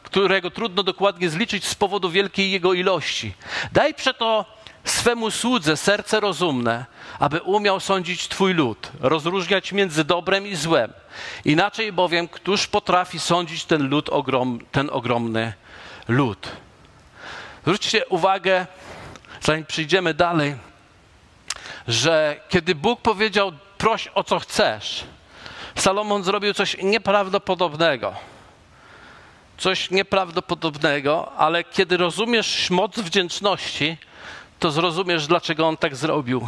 którego 0.03 0.51
trudno 0.51 0.83
dokładnie 0.83 1.29
zliczyć 1.29 1.65
z 1.65 1.75
powodu 1.75 2.09
wielkiej 2.09 2.51
jego 2.51 2.73
ilości. 2.73 3.33
Daj 3.71 3.93
przeto 3.93 4.45
swemu 4.83 5.31
słudze 5.31 5.77
serce 5.77 6.19
rozumne, 6.19 6.85
aby 7.19 7.41
umiał 7.41 7.79
sądzić 7.79 8.27
Twój 8.27 8.53
lud, 8.53 8.91
rozróżniać 8.99 9.71
między 9.71 10.03
dobrem 10.03 10.47
i 10.47 10.55
złem. 10.55 10.93
Inaczej 11.45 11.91
bowiem, 11.91 12.27
któż 12.27 12.67
potrafi 12.67 13.19
sądzić 13.19 13.65
ten 13.65 13.89
lud, 13.89 14.09
ogrom, 14.09 14.59
ten 14.71 14.89
ogromny 14.89 15.53
lud? 16.07 16.51
Zwróćcie 17.61 18.05
uwagę, 18.05 18.67
zanim 19.41 19.65
przyjdziemy 19.65 20.13
dalej, 20.13 20.55
że 21.87 22.39
kiedy 22.49 22.75
Bóg 22.75 23.01
powiedział, 23.01 23.51
proś 23.83 24.09
o 24.15 24.23
co 24.23 24.39
chcesz, 24.39 25.03
Salomon 25.75 26.23
zrobił 26.23 26.53
coś 26.53 26.77
nieprawdopodobnego. 26.83 28.13
Coś 29.57 29.91
nieprawdopodobnego, 29.91 31.31
ale 31.31 31.63
kiedy 31.63 31.97
rozumiesz 31.97 32.69
moc 32.69 32.99
wdzięczności, 32.99 33.97
to 34.59 34.71
zrozumiesz, 34.71 35.27
dlaczego 35.27 35.67
on 35.67 35.77
tak 35.77 35.95
zrobił. 35.95 36.47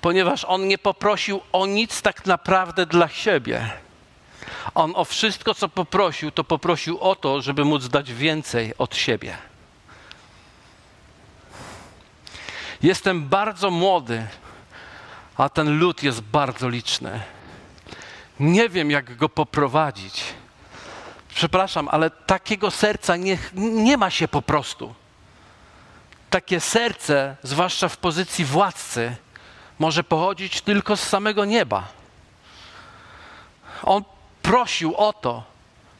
Ponieważ 0.00 0.44
on 0.44 0.68
nie 0.68 0.78
poprosił 0.78 1.40
o 1.52 1.66
nic 1.66 2.02
tak 2.02 2.26
naprawdę 2.26 2.86
dla 2.86 3.08
siebie. 3.08 3.70
On 4.74 4.92
o 4.96 5.04
wszystko, 5.04 5.54
co 5.54 5.68
poprosił, 5.68 6.30
to 6.30 6.44
poprosił 6.44 7.00
o 7.00 7.16
to, 7.16 7.42
żeby 7.42 7.64
móc 7.64 7.88
dać 7.88 8.12
więcej 8.12 8.72
od 8.78 8.96
siebie. 8.96 9.36
Jestem 12.82 13.28
bardzo 13.28 13.70
młody, 13.70 14.26
a 15.36 15.48
ten 15.48 15.78
lud 15.78 16.02
jest 16.02 16.20
bardzo 16.20 16.68
liczny. 16.68 17.20
Nie 18.40 18.68
wiem, 18.68 18.90
jak 18.90 19.16
go 19.16 19.28
poprowadzić. 19.28 20.24
Przepraszam, 21.34 21.88
ale 21.88 22.10
takiego 22.10 22.70
serca 22.70 23.16
nie, 23.16 23.38
nie 23.54 23.96
ma 23.96 24.10
się 24.10 24.28
po 24.28 24.42
prostu. 24.42 24.94
Takie 26.30 26.60
serce, 26.60 27.36
zwłaszcza 27.42 27.88
w 27.88 27.96
pozycji 27.96 28.44
władcy, 28.44 29.16
może 29.78 30.04
pochodzić 30.04 30.60
tylko 30.60 30.96
z 30.96 31.02
samego 31.02 31.44
nieba. 31.44 31.88
On 33.82 34.04
prosił 34.42 34.96
o 34.96 35.12
to, 35.12 35.44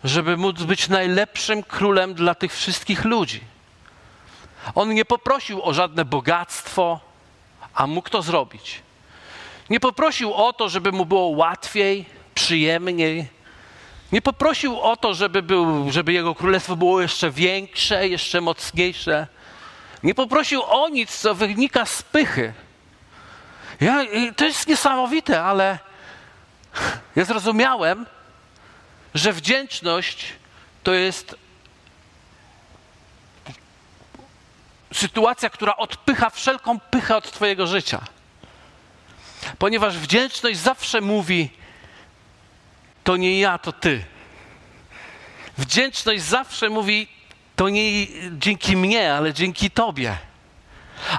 żeby 0.04 0.36
móc 0.36 0.62
być 0.62 0.88
najlepszym 0.88 1.62
królem 1.62 2.14
dla 2.14 2.34
tych 2.34 2.52
wszystkich 2.52 3.04
ludzi. 3.04 3.40
On 4.74 4.94
nie 4.94 5.04
poprosił 5.04 5.62
o 5.62 5.74
żadne 5.74 6.04
bogactwo, 6.04 7.00
a 7.74 7.86
mógł 7.86 8.10
to 8.10 8.22
zrobić. 8.22 8.82
Nie 9.70 9.80
poprosił 9.80 10.34
o 10.34 10.52
to, 10.52 10.68
żeby 10.68 10.92
mu 10.92 11.06
było 11.06 11.26
łatwiej, 11.26 12.04
przyjemniej. 12.34 13.28
Nie 14.12 14.22
poprosił 14.22 14.80
o 14.80 14.96
to, 14.96 15.14
żeby, 15.14 15.42
był, 15.42 15.92
żeby 15.92 16.12
jego 16.12 16.34
królestwo 16.34 16.76
było 16.76 17.00
jeszcze 17.00 17.30
większe, 17.30 18.08
jeszcze 18.08 18.40
mocniejsze. 18.40 19.26
Nie 20.02 20.14
poprosił 20.14 20.62
o 20.62 20.88
nic, 20.88 21.18
co 21.18 21.34
wynika 21.34 21.86
z 21.86 22.02
pychy. 22.02 22.52
Ja, 23.80 24.04
to 24.36 24.44
jest 24.44 24.68
niesamowite, 24.68 25.42
ale 25.42 25.78
ja 27.16 27.24
zrozumiałem, 27.24 28.06
że 29.14 29.32
wdzięczność 29.32 30.32
to 30.82 30.94
jest 30.94 31.36
sytuacja, 34.92 35.50
która 35.50 35.76
odpycha 35.76 36.30
wszelką 36.30 36.80
pychę 36.80 37.16
od 37.16 37.32
Twojego 37.32 37.66
życia. 37.66 38.00
Ponieważ 39.58 39.98
wdzięczność 39.98 40.58
zawsze 40.58 41.00
mówi: 41.00 41.50
To 43.04 43.16
nie 43.16 43.40
ja, 43.40 43.58
to 43.58 43.72
Ty. 43.72 44.04
Wdzięczność 45.58 46.22
zawsze 46.22 46.68
mówi: 46.68 47.08
To 47.56 47.68
nie 47.68 48.06
dzięki 48.30 48.76
mnie, 48.76 49.14
ale 49.14 49.32
dzięki 49.32 49.70
Tobie. 49.70 50.16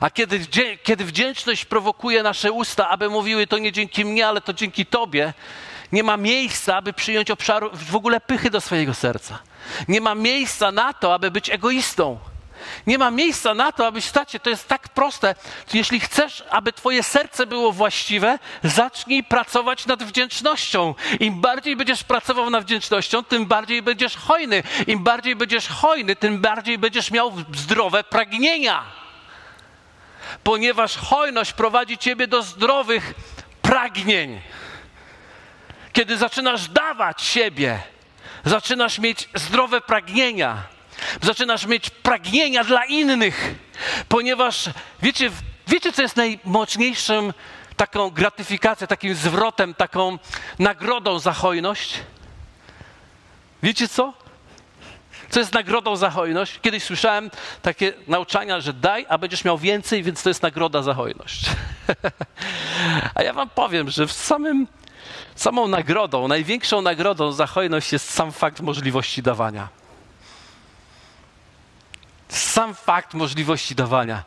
A 0.02 0.10
kiedy, 0.10 0.40
kiedy 0.84 1.06
wdzięczność 1.06 1.66
prowokuje 1.66 2.24
nasze 2.24 2.52
usta, 2.52 2.90
aby 2.90 3.10
mówiły 3.10 3.48
to 3.48 3.58
nie 3.58 3.72
dzięki 3.72 4.06
mnie, 4.06 4.28
ale 4.28 4.42
to 4.42 4.54
dzięki 4.54 4.86
Tobie, 4.86 5.34
nie 5.92 6.04
ma 6.04 6.18
miejsca, 6.18 6.78
aby 6.78 6.94
przyjąć 6.94 7.32
obszaru 7.32 7.70
w 7.74 7.96
ogóle 7.96 8.22
pychy 8.22 8.50
do 8.50 8.62
swojego 8.62 8.94
serca. 8.94 9.40
Nie 9.88 10.02
ma 10.02 10.16
miejsca 10.16 10.72
na 10.72 10.94
to, 10.94 11.14
aby 11.14 11.32
być 11.32 11.50
egoistą. 11.50 12.20
Nie 12.88 12.98
ma 12.98 13.12
miejsca 13.12 13.54
na 13.54 13.72
to, 13.72 13.88
aby 13.88 14.02
stać 14.02 14.32
się. 14.32 14.40
To 14.40 14.50
jest 14.50 14.68
tak 14.68 14.90
proste. 14.90 15.36
Jeśli 15.74 16.00
chcesz, 16.00 16.44
aby 16.50 16.74
Twoje 16.74 17.04
serce 17.04 17.48
było 17.48 17.72
właściwe, 17.72 18.40
zacznij 18.64 19.24
pracować 19.24 19.86
nad 19.86 20.04
wdzięcznością. 20.04 20.96
Im 21.20 21.42
bardziej 21.42 21.76
będziesz 21.76 22.04
pracował 22.04 22.50
nad 22.50 22.64
wdzięcznością, 22.64 23.24
tym 23.24 23.46
bardziej 23.46 23.82
będziesz 23.82 24.18
hojny. 24.18 24.64
Im 24.88 25.04
bardziej 25.04 25.36
będziesz 25.36 25.68
hojny, 25.68 26.16
tym 26.16 26.42
bardziej 26.42 26.78
będziesz 26.78 27.12
miał 27.12 27.34
zdrowe 27.54 28.04
pragnienia. 28.04 28.84
Ponieważ 30.44 30.98
hojność 30.98 31.54
prowadzi 31.54 31.98
Ciebie 31.98 32.28
do 32.28 32.42
zdrowych 32.42 33.14
pragnień. 33.62 34.42
Kiedy 35.94 36.18
zaczynasz 36.18 36.70
dawać 36.70 37.22
siebie, 37.22 37.80
zaczynasz 38.46 39.00
mieć 39.00 39.30
zdrowe 39.36 39.82
pragnienia 39.82 40.75
Zaczynasz 41.22 41.66
mieć 41.66 41.90
pragnienia 41.90 42.64
dla 42.64 42.86
innych, 42.86 43.56
ponieważ 44.10 44.70
wiecie, 45.02 45.32
wiecie 45.68 45.94
co 45.94 46.02
jest 46.02 46.16
najmocniejszym 46.16 47.34
taką 47.78 48.10
gratyfikacją, 48.10 48.88
takim 48.88 49.16
zwrotem, 49.16 49.74
taką 49.74 50.18
nagrodą 50.60 51.20
za 51.20 51.34
hojność? 51.34 52.00
Wiecie 53.64 53.88
co? 53.88 54.14
Co 55.30 55.40
jest 55.40 55.54
nagrodą 55.54 55.96
za 55.96 56.10
hojność? 56.10 56.60
Kiedyś 56.62 56.84
słyszałem 56.84 57.32
takie 57.62 57.94
nauczania, 58.08 58.62
że 58.62 58.74
daj, 58.74 59.06
a 59.10 59.18
będziesz 59.18 59.44
miał 59.44 59.58
więcej, 59.58 60.04
więc 60.04 60.24
to 60.24 60.30
jest 60.30 60.44
nagroda 60.44 60.82
za 60.82 60.94
hojność. 60.94 61.46
a 63.16 63.24
ja 63.24 63.34
wam 63.34 63.50
powiem, 63.50 63.90
że 63.90 64.08
w 64.08 64.12
samym, 64.12 64.68
samą 65.36 65.68
nagrodą, 65.68 66.28
największą 66.28 66.82
nagrodą 66.82 67.32
za 67.32 67.48
hojność 67.48 67.94
jest 67.94 68.10
sam 68.10 68.32
fakt 68.32 68.62
możliwości 68.62 69.24
dawania. 69.24 69.68
Sam 72.38 72.76
fakt 72.76 73.14
możliwości 73.14 73.76
dawania. 73.76 74.24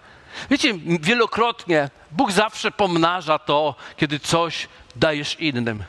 Wiecie, 0.50 0.74
wielokrotnie 1.00 1.90
Bóg 2.10 2.32
zawsze 2.32 2.70
pomnaża 2.70 3.38
to, 3.38 3.74
kiedy 3.96 4.20
coś 4.20 4.68
dajesz 4.96 5.40
innym. 5.40 5.84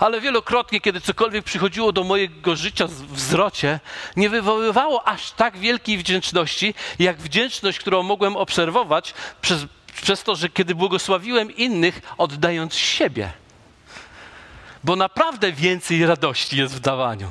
Ale 0.00 0.20
wielokrotnie, 0.20 0.80
kiedy 0.80 1.00
cokolwiek 1.00 1.44
przychodziło 1.44 1.92
do 1.92 2.04
mojego 2.04 2.56
życia 2.56 2.86
w 2.86 2.92
wzrocie, 2.92 3.80
nie 4.16 4.30
wywoływało 4.30 5.08
aż 5.08 5.30
tak 5.30 5.58
wielkiej 5.58 5.98
wdzięczności, 5.98 6.74
jak 6.98 7.16
wdzięczność, 7.16 7.78
którą 7.78 8.02
mogłem 8.02 8.36
obserwować 8.36 9.14
przez, 9.40 9.66
przez 10.02 10.22
to, 10.22 10.36
że 10.36 10.48
kiedy 10.48 10.74
błogosławiłem 10.74 11.56
innych, 11.56 12.00
oddając 12.18 12.74
siebie. 12.74 13.32
Bo 14.84 14.96
naprawdę 14.96 15.52
więcej 15.52 16.06
radości 16.06 16.56
jest 16.56 16.74
w 16.74 16.80
dawaniu. 16.80 17.30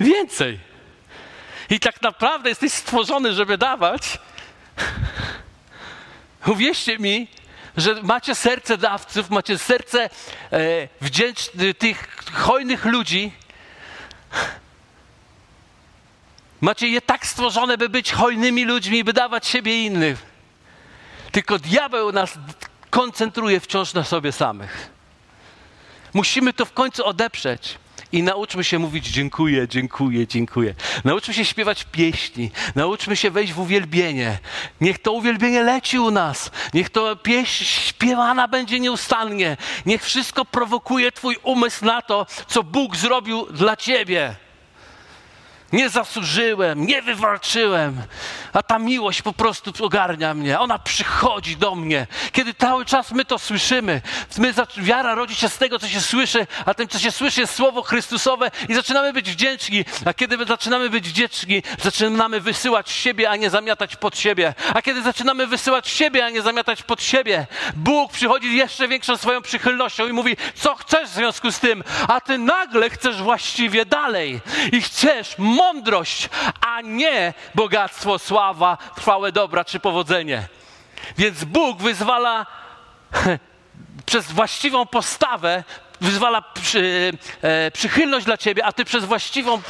Więcej 0.00 0.69
i 1.70 1.80
tak 1.80 2.02
naprawdę 2.02 2.48
jesteś 2.48 2.72
stworzony, 2.72 3.32
żeby 3.32 3.58
dawać, 3.58 4.18
uwierzcie 6.46 6.98
mi, 6.98 7.28
że 7.76 8.02
macie 8.02 8.34
serce 8.34 8.78
dawców, 8.78 9.30
macie 9.30 9.58
serce 9.58 10.10
e, 10.52 10.88
wdzięcznych, 11.00 11.78
tych 11.78 12.16
hojnych 12.32 12.84
ludzi. 12.84 13.32
Macie 16.60 16.88
je 16.88 17.00
tak 17.00 17.26
stworzone, 17.26 17.78
by 17.78 17.88
być 17.88 18.12
hojnymi 18.12 18.64
ludźmi, 18.64 19.04
by 19.04 19.12
dawać 19.12 19.46
siebie 19.46 19.84
innym. 19.84 20.16
Tylko 21.32 21.58
diabeł 21.58 22.12
nas 22.12 22.38
koncentruje 22.90 23.60
wciąż 23.60 23.94
na 23.94 24.04
sobie 24.04 24.32
samych. 24.32 24.90
Musimy 26.14 26.52
to 26.52 26.64
w 26.64 26.72
końcu 26.72 27.06
odeprzeć. 27.06 27.78
I 28.12 28.22
nauczmy 28.22 28.64
się 28.64 28.78
mówić 28.78 29.06
dziękuję, 29.06 29.68
dziękuję, 29.68 30.26
dziękuję. 30.26 30.74
Nauczmy 31.04 31.34
się 31.34 31.44
śpiewać 31.44 31.84
pieśni. 31.84 32.50
Nauczmy 32.74 33.16
się 33.16 33.30
wejść 33.30 33.52
w 33.52 33.60
uwielbienie. 33.60 34.38
Niech 34.80 34.98
to 34.98 35.12
uwielbienie 35.12 35.62
leci 35.62 35.98
u 35.98 36.10
nas. 36.10 36.50
Niech 36.74 36.90
to 36.90 37.16
pieśń 37.16 37.64
śpiewana 37.64 38.48
będzie 38.48 38.80
nieustannie. 38.80 39.56
Niech 39.86 40.04
wszystko 40.04 40.44
prowokuje 40.44 41.12
Twój 41.12 41.36
umysł 41.42 41.84
na 41.84 42.02
to, 42.02 42.26
co 42.48 42.62
Bóg 42.62 42.96
zrobił 42.96 43.46
dla 43.46 43.76
Ciebie. 43.76 44.36
Nie 45.72 45.88
zasłużyłem, 45.88 46.86
nie 46.86 47.02
wywalczyłem, 47.02 48.02
a 48.52 48.62
ta 48.62 48.78
miłość 48.78 49.22
po 49.22 49.32
prostu 49.32 49.72
ogarnia 49.84 50.34
mnie. 50.34 50.60
Ona 50.60 50.78
przychodzi 50.78 51.56
do 51.56 51.74
mnie. 51.74 52.06
Kiedy 52.32 52.54
cały 52.54 52.84
czas 52.84 53.12
my 53.12 53.24
to 53.24 53.38
słyszymy, 53.38 54.02
my, 54.38 54.54
wiara 54.76 55.14
rodzi 55.14 55.34
się 55.34 55.48
z 55.48 55.58
tego, 55.58 55.78
co 55.78 55.88
się 55.88 56.00
słyszy, 56.00 56.46
a 56.66 56.74
tym, 56.74 56.88
co 56.88 56.98
się 56.98 57.12
słyszy, 57.12 57.40
jest 57.40 57.54
słowo 57.54 57.82
Chrystusowe 57.82 58.50
i 58.68 58.74
zaczynamy 58.74 59.12
być 59.12 59.30
wdzięczni. 59.30 59.84
A 60.04 60.14
kiedy 60.14 60.38
my 60.38 60.44
zaczynamy 60.44 60.90
być 60.90 61.08
wdzięczni, 61.08 61.62
zaczynamy 61.82 62.40
wysyłać 62.40 62.90
siebie, 62.90 63.30
a 63.30 63.36
nie 63.36 63.50
zamiatać 63.50 63.96
pod 63.96 64.18
siebie. 64.18 64.54
A 64.74 64.82
kiedy 64.82 65.02
zaczynamy 65.02 65.46
wysyłać 65.46 65.88
siebie, 65.88 66.26
a 66.26 66.30
nie 66.30 66.42
zamiatać 66.42 66.82
pod 66.82 67.02
siebie, 67.02 67.46
Bóg 67.76 68.12
przychodzi 68.12 68.56
jeszcze 68.56 68.88
większą 68.88 69.16
swoją 69.16 69.42
przychylnością 69.42 70.08
i 70.08 70.12
mówi, 70.12 70.36
co 70.54 70.74
chcesz 70.74 71.08
w 71.08 71.14
związku 71.14 71.52
z 71.52 71.60
tym, 71.60 71.84
a 72.08 72.20
ty 72.20 72.38
nagle 72.38 72.90
chcesz 72.90 73.22
właściwie 73.22 73.86
dalej 73.86 74.40
i 74.72 74.82
chcesz 74.82 75.34
mądrość, 75.60 76.28
a 76.60 76.80
nie 76.80 77.34
bogactwo, 77.54 78.18
sława, 78.18 78.78
trwałe 78.96 79.32
dobra 79.32 79.64
czy 79.64 79.80
powodzenie. 79.80 80.48
Więc 81.18 81.44
Bóg 81.44 81.82
wyzwala 81.82 82.46
przez 84.06 84.32
właściwą 84.32 84.86
postawę, 84.86 85.64
wyzwala 86.00 86.42
przy, 86.42 87.12
e, 87.42 87.70
przychylność 87.70 88.26
dla 88.26 88.36
ciebie, 88.36 88.64
a 88.64 88.72
ty 88.72 88.84
przez 88.84 89.04
właściwą 89.04 89.62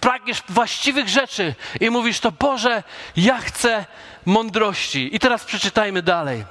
pragniesz 0.00 0.42
właściwych 0.48 1.08
rzeczy 1.08 1.54
i 1.80 1.90
mówisz 1.90 2.20
to 2.20 2.32
Boże, 2.32 2.82
ja 3.16 3.38
chcę 3.38 3.84
mądrości. 4.26 5.16
I 5.16 5.18
teraz 5.18 5.44
przeczytajmy 5.44 6.02
dalej. 6.02 6.44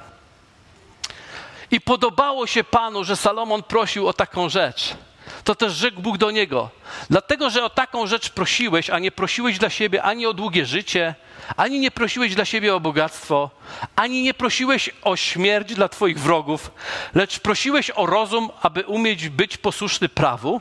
I 1.70 1.80
podobało 1.80 2.46
się 2.46 2.64
Panu, 2.64 3.04
że 3.04 3.16
Salomon 3.16 3.62
prosił 3.62 4.08
o 4.08 4.12
taką 4.12 4.48
rzecz 4.48 4.96
to 5.44 5.54
też 5.54 5.72
rzekł 5.72 6.00
Bóg 6.00 6.18
do 6.18 6.30
niego: 6.30 6.70
Dlatego, 7.10 7.50
że 7.50 7.64
o 7.64 7.70
taką 7.70 8.06
rzecz 8.06 8.30
prosiłeś, 8.30 8.90
a 8.90 8.98
nie 8.98 9.12
prosiłeś 9.12 9.58
dla 9.58 9.70
siebie 9.70 10.02
ani 10.02 10.26
o 10.26 10.32
długie 10.32 10.66
życie, 10.66 11.14
ani 11.56 11.80
nie 11.80 11.90
prosiłeś 11.90 12.34
dla 12.34 12.44
siebie 12.44 12.74
o 12.74 12.80
bogactwo, 12.80 13.50
ani 13.96 14.22
nie 14.22 14.34
prosiłeś 14.34 14.90
o 15.02 15.16
śmierć 15.16 15.74
dla 15.74 15.88
Twoich 15.88 16.20
wrogów, 16.20 16.70
lecz 17.14 17.38
prosiłeś 17.38 17.90
o 17.90 18.06
rozum, 18.06 18.50
aby 18.62 18.86
umieć 18.86 19.28
być 19.28 19.56
posłuszny 19.56 20.08
prawu. 20.08 20.60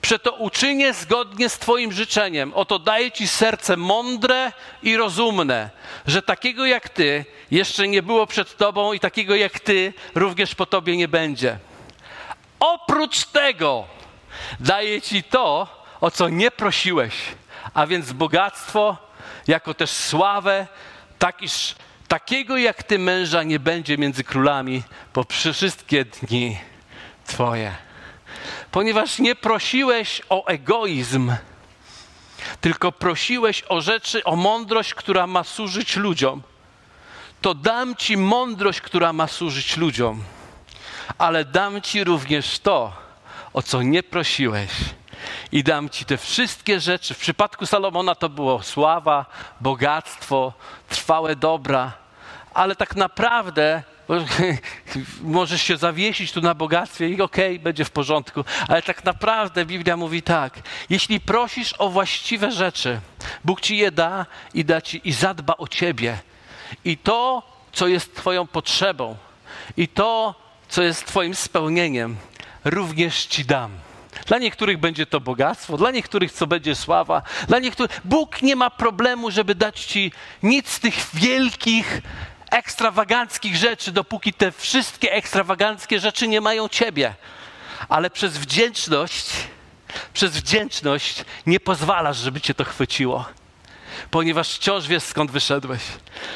Przeto 0.00 0.32
uczynię 0.32 0.94
zgodnie 0.94 1.48
z 1.48 1.58
Twoim 1.58 1.92
życzeniem. 1.92 2.54
Oto 2.54 2.78
daję 2.78 3.12
Ci 3.12 3.28
serce 3.28 3.76
mądre 3.76 4.52
i 4.82 4.96
rozumne, 4.96 5.70
że 6.06 6.22
takiego 6.22 6.66
jak 6.66 6.88
Ty 6.88 7.24
jeszcze 7.50 7.88
nie 7.88 8.02
było 8.02 8.26
przed 8.26 8.56
Tobą 8.56 8.92
i 8.92 9.00
takiego 9.00 9.34
jak 9.34 9.60
Ty 9.60 9.92
również 10.14 10.54
po 10.54 10.66
Tobie 10.66 10.96
nie 10.96 11.08
będzie. 11.08 11.58
Oprócz 12.60 13.24
tego 13.24 13.84
daję 14.60 15.02
Ci 15.02 15.22
to, 15.22 15.68
o 16.00 16.10
co 16.10 16.28
nie 16.28 16.50
prosiłeś, 16.50 17.14
a 17.74 17.86
więc 17.86 18.12
bogactwo, 18.12 18.96
jako 19.46 19.74
też 19.74 19.90
sławę, 19.90 20.66
tak 21.18 21.42
iż 21.42 21.74
takiego 22.08 22.56
jak 22.56 22.82
Ty 22.82 22.98
męża 22.98 23.42
nie 23.42 23.58
będzie 23.60 23.98
między 23.98 24.24
królami 24.24 24.82
po 25.12 25.24
wszystkie 25.24 26.04
dni 26.04 26.58
Twoje 27.26 27.88
ponieważ 28.70 29.18
nie 29.18 29.34
prosiłeś 29.34 30.22
o 30.28 30.46
egoizm, 30.46 31.32
tylko 32.60 32.92
prosiłeś 32.92 33.64
o 33.68 33.80
rzeczy, 33.80 34.24
o 34.24 34.36
mądrość, 34.36 34.94
która 34.94 35.26
ma 35.26 35.44
służyć 35.44 35.96
ludziom. 35.96 36.42
To 37.40 37.54
dam 37.54 37.96
ci 37.96 38.16
mądrość, 38.16 38.80
która 38.80 39.12
ma 39.12 39.26
służyć 39.26 39.76
ludziom, 39.76 40.22
ale 41.18 41.44
dam 41.44 41.82
ci 41.82 42.04
również 42.04 42.58
to, 42.58 42.92
o 43.52 43.62
co 43.62 43.82
nie 43.82 44.02
prosiłeś. 44.02 44.70
I 45.52 45.64
dam 45.64 45.88
ci 45.88 46.04
te 46.04 46.16
wszystkie 46.16 46.80
rzeczy. 46.80 47.14
W 47.14 47.18
przypadku 47.18 47.66
Salomona 47.66 48.14
to 48.14 48.28
było 48.28 48.62
sława, 48.62 49.26
bogactwo, 49.60 50.52
trwałe 50.88 51.36
dobra, 51.36 51.92
ale 52.54 52.76
tak 52.76 52.96
naprawdę 52.96 53.82
Możesz 55.22 55.62
się 55.62 55.76
zawiesić 55.76 56.32
tu 56.32 56.40
na 56.40 56.54
bogactwie 56.54 57.08
i 57.08 57.22
okej, 57.22 57.52
okay, 57.52 57.58
będzie 57.58 57.84
w 57.84 57.90
porządku. 57.90 58.44
Ale 58.68 58.82
tak 58.82 59.04
naprawdę 59.04 59.64
Biblia 59.64 59.96
mówi 59.96 60.22
tak: 60.22 60.58
jeśli 60.90 61.20
prosisz 61.20 61.74
o 61.78 61.88
właściwe 61.88 62.52
rzeczy, 62.52 63.00
Bóg 63.44 63.60
ci 63.60 63.76
je 63.76 63.90
da 63.90 64.26
i 64.54 64.64
da 64.64 64.80
ci 64.80 65.08
i 65.08 65.12
zadba 65.12 65.54
o 65.58 65.68
ciebie. 65.68 66.18
I 66.84 66.96
to, 66.96 67.42
co 67.72 67.88
jest 67.88 68.16
Twoją 68.16 68.46
potrzebą, 68.46 69.16
i 69.76 69.88
to, 69.88 70.34
co 70.68 70.82
jest 70.82 71.06
Twoim 71.06 71.34
spełnieniem, 71.34 72.16
również 72.64 73.26
ci 73.26 73.44
dam. 73.44 73.70
Dla 74.26 74.38
niektórych 74.38 74.78
będzie 74.78 75.06
to 75.06 75.20
bogactwo, 75.20 75.76
dla 75.76 75.90
niektórych 75.90 76.32
co 76.32 76.46
będzie 76.46 76.74
sława, 76.74 77.22
dla 77.48 77.58
niektórych 77.58 78.00
Bóg 78.04 78.42
nie 78.42 78.56
ma 78.56 78.70
problemu, 78.70 79.30
żeby 79.30 79.54
dać 79.54 79.84
ci 79.84 80.12
nic 80.42 80.68
z 80.68 80.80
tych 80.80 80.94
wielkich 81.14 82.00
ekstrawaganckich 82.50 83.56
rzeczy, 83.56 83.92
dopóki 83.92 84.32
te 84.32 84.52
wszystkie 84.52 85.12
ekstrawaganckie 85.12 86.00
rzeczy 86.00 86.28
nie 86.28 86.40
mają 86.40 86.68
ciebie. 86.68 87.14
Ale 87.88 88.10
przez 88.10 88.38
wdzięczność, 88.38 89.30
przez 90.12 90.32
wdzięczność 90.32 91.24
nie 91.46 91.60
pozwalasz, 91.60 92.16
żeby 92.16 92.40
cię 92.40 92.54
to 92.54 92.64
chwyciło. 92.64 93.24
Ponieważ 94.10 94.54
wciąż 94.54 94.86
wiesz, 94.86 95.02
skąd 95.02 95.30
wyszedłeś. 95.30 95.82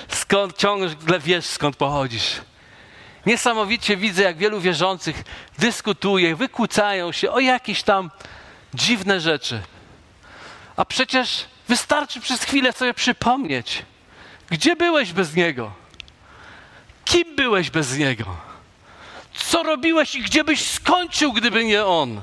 Skąd, 0.09 0.57
ciągle 0.57 1.19
wiesz, 1.21 1.45
skąd 1.45 1.77
pochodzisz. 1.77 2.41
Niesamowicie 3.27 3.97
widzę, 3.97 4.23
jak 4.23 4.37
wielu 4.37 4.61
wierzących 4.61 5.25
dyskutuje, 5.59 6.37
wykłócają 6.37 7.13
się 7.13 7.31
o 7.31 7.41
jakieś 7.41 7.83
tam 7.83 8.11
dziwne 8.75 9.21
rzeczy. 9.21 9.61
A 10.77 10.85
przecież 10.85 11.47
wystarczy 11.69 12.21
przez 12.21 12.43
chwilę 12.43 12.73
sobie 12.73 12.95
przypomnieć, 12.95 13.83
gdzie 14.51 14.77
byłeś 14.77 15.13
bez 15.13 15.35
Niego. 15.35 15.73
Kim 17.05 17.37
byłeś 17.37 17.71
bez 17.71 17.99
Niego? 17.99 18.37
Co 19.35 19.63
robiłeś 19.63 20.15
i 20.15 20.23
gdzie 20.23 20.45
byś 20.45 20.71
skończył, 20.71 21.33
gdyby 21.33 21.65
nie 21.65 21.85
On? 21.85 22.23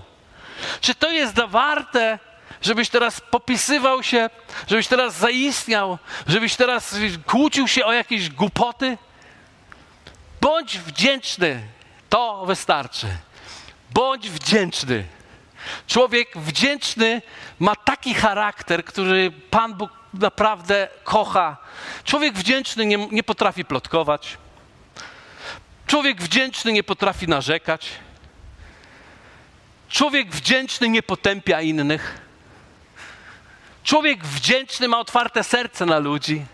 Czy 0.82 0.96
to 0.96 1.12
jest 1.12 1.40
warte, 1.40 2.20
żebyś 2.62 2.90
teraz 2.90 3.22
popisywał 3.22 4.04
się, 4.04 4.30
żebyś 4.68 4.88
teraz 4.88 5.16
zaistniał, 5.16 5.98
żebyś 6.28 6.56
teraz 6.56 6.96
kłócił 7.26 7.68
się 7.68 7.86
o 7.86 7.94
jakieś 7.94 8.30
głupoty? 8.30 8.98
Bądź 10.42 10.78
wdzięczny, 10.78 11.68
to 12.10 12.46
wystarczy. 12.46 13.08
Bądź 13.92 14.30
wdzięczny. 14.30 15.06
Człowiek 15.88 16.38
wdzięczny 16.38 17.22
ma 17.60 17.76
taki 17.76 18.14
charakter, 18.14 18.86
który 18.86 19.32
Pan 19.32 19.74
Bóg 19.74 19.92
naprawdę 20.14 20.88
kocha. 21.04 21.58
Człowiek 22.04 22.34
wdzięczny 22.34 22.86
nie, 22.86 22.98
nie 22.98 23.24
potrafi 23.24 23.66
plotkować. 23.66 24.38
Człowiek 25.88 26.22
wdzięczny 26.22 26.72
nie 26.72 26.84
potrafi 26.84 27.28
narzekać. 27.28 27.90
Człowiek 29.90 30.32
wdzięczny 30.32 30.90
nie 30.90 31.04
potępia 31.04 31.62
innych. 31.62 32.22
Człowiek 33.84 34.26
wdzięczny 34.26 34.88
ma 34.88 35.00
otwarte 35.00 35.44
serce 35.44 35.86
na 35.86 36.00
ludzi. 36.00 36.46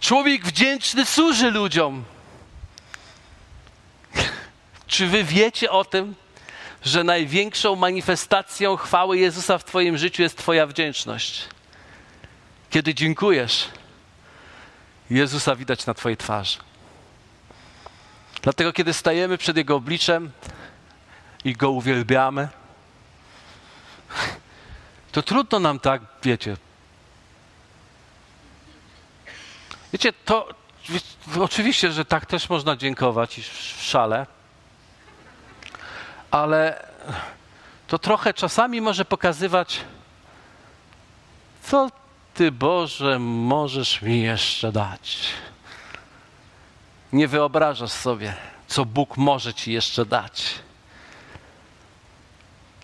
Człowiek 0.00 0.44
wdzięczny 0.44 1.04
służy 1.04 1.50
ludziom. 1.50 2.04
Czy 4.92 5.06
wy 5.06 5.24
wiecie 5.24 5.70
o 5.70 5.84
tym, 5.84 6.14
że 6.84 7.04
największą 7.04 7.76
manifestacją 7.76 8.76
chwały 8.76 9.18
Jezusa 9.18 9.58
w 9.58 9.64
Twoim 9.64 9.98
życiu 9.98 10.22
jest 10.22 10.38
Twoja 10.38 10.66
wdzięczność? 10.66 11.48
Kiedy 12.70 12.94
dziękujesz, 12.94 13.68
Jezusa 15.10 15.56
widać 15.56 15.86
na 15.86 15.94
Twojej 15.94 16.16
twarzy. 16.16 16.58
Dlatego, 18.42 18.72
kiedy 18.72 18.92
stajemy 18.92 19.38
przed 19.38 19.56
Jego 19.56 19.76
obliczem 19.76 20.30
i 21.44 21.52
Go 21.52 21.70
uwielbiamy, 21.70 22.48
to 25.12 25.22
trudno 25.22 25.58
nam 25.58 25.78
tak, 25.78 26.02
wiecie. 26.22 26.56
Wiecie, 29.92 30.12
to 30.12 30.48
oczywiście, 31.40 31.92
że 31.92 32.04
tak 32.04 32.26
też 32.26 32.48
można 32.48 32.76
dziękować 32.76 33.38
i 33.38 33.42
szale, 33.80 34.26
ale 36.32 36.86
to 37.86 37.98
trochę 37.98 38.34
czasami 38.34 38.80
może 38.80 39.04
pokazywać, 39.04 39.80
co 41.62 41.90
Ty, 42.34 42.52
Boże, 42.52 43.18
możesz 43.18 44.02
mi 44.02 44.22
jeszcze 44.22 44.72
dać 44.72 45.32
nie 47.12 47.28
wyobrażasz 47.28 47.92
sobie, 47.92 48.34
co 48.68 48.84
Bóg 48.84 49.16
może 49.16 49.54
ci 49.54 49.72
jeszcze 49.72 50.06
dać. 50.06 50.54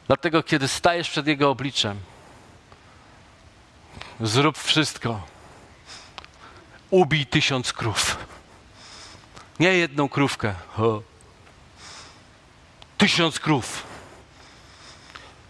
Dlatego, 0.06 0.42
kiedy 0.42 0.68
stajesz 0.68 1.10
przed 1.10 1.26
Jego 1.26 1.50
obliczem, 1.50 1.98
zrób 4.20 4.58
wszystko. 4.58 5.22
Ubij 6.90 7.26
tysiąc 7.26 7.72
krów. 7.72 8.16
Nie 9.60 9.74
jedną 9.74 10.08
krówkę. 10.08 10.54
Tysiąc 12.98 13.40
krów. 13.40 13.82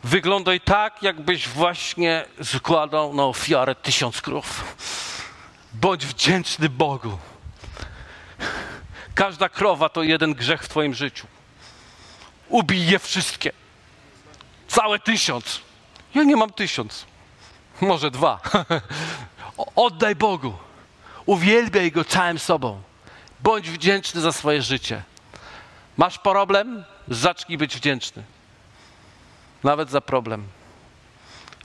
Wyglądaj 0.04 0.60
tak, 0.60 1.02
jakbyś 1.02 1.48
właśnie 1.48 2.24
składał 2.42 3.14
na 3.14 3.24
ofiarę 3.24 3.74
tysiąc 3.74 4.20
krów. 4.20 4.76
Bądź 5.74 6.06
wdzięczny 6.06 6.68
Bogu. 6.68 7.18
Każda 9.14 9.48
krowa 9.48 9.88
to 9.88 10.02
jeden 10.02 10.34
grzech 10.34 10.62
w 10.62 10.68
Twoim 10.68 10.94
życiu. 10.94 11.26
Ubij 12.48 12.86
je 12.86 12.98
wszystkie. 12.98 13.52
Całe 14.68 14.98
tysiąc. 14.98 15.60
Ja 16.14 16.22
nie 16.22 16.36
mam 16.36 16.52
tysiąc. 16.52 17.06
Może 17.80 18.10
dwa. 18.10 18.40
Oddaj 19.76 20.16
Bogu. 20.16 20.52
Uwielbiaj 21.26 21.92
Go 21.92 22.04
całym 22.04 22.38
sobą. 22.38 22.82
Bądź 23.40 23.70
wdzięczny 23.70 24.20
za 24.20 24.32
swoje 24.32 24.62
życie. 24.62 25.02
Masz 25.96 26.18
problem? 26.18 26.84
Zacznij 27.10 27.58
być 27.58 27.76
wdzięczny. 27.76 28.22
Nawet 29.64 29.90
za 29.90 30.00
problem. 30.00 30.42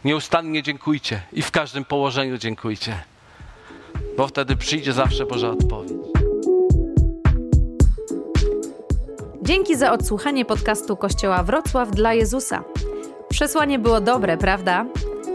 Nieustannie 0.05 0.63
dziękujcie 0.63 1.21
i 1.33 1.41
w 1.41 1.51
każdym 1.51 1.85
położeniu 1.85 2.37
dziękujcie, 2.37 3.03
bo 4.17 4.27
wtedy 4.27 4.55
przyjdzie 4.55 4.93
zawsze 4.93 5.25
Boża 5.25 5.49
odpowiedź. 5.49 5.91
Dzięki 9.41 9.75
za 9.75 9.91
odsłuchanie 9.91 10.45
podcastu 10.45 10.97
Kościoła 10.97 11.43
Wrocław 11.43 11.91
dla 11.91 12.13
Jezusa. 12.13 12.63
Przesłanie 13.29 13.79
było 13.79 14.01
dobre, 14.01 14.37
prawda? 14.37 14.85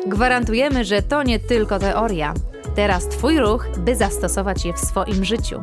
Gwarantujemy, 0.06 0.84
że 0.84 1.02
to 1.02 1.22
nie 1.22 1.38
tylko 1.38 1.78
teoria. 1.78 2.34
Teraz 2.76 3.08
Twój 3.08 3.38
ruch, 3.38 3.66
by 3.78 3.96
zastosować 3.96 4.64
je 4.64 4.72
w 4.72 4.78
swoim 4.78 5.24
życiu. 5.24 5.62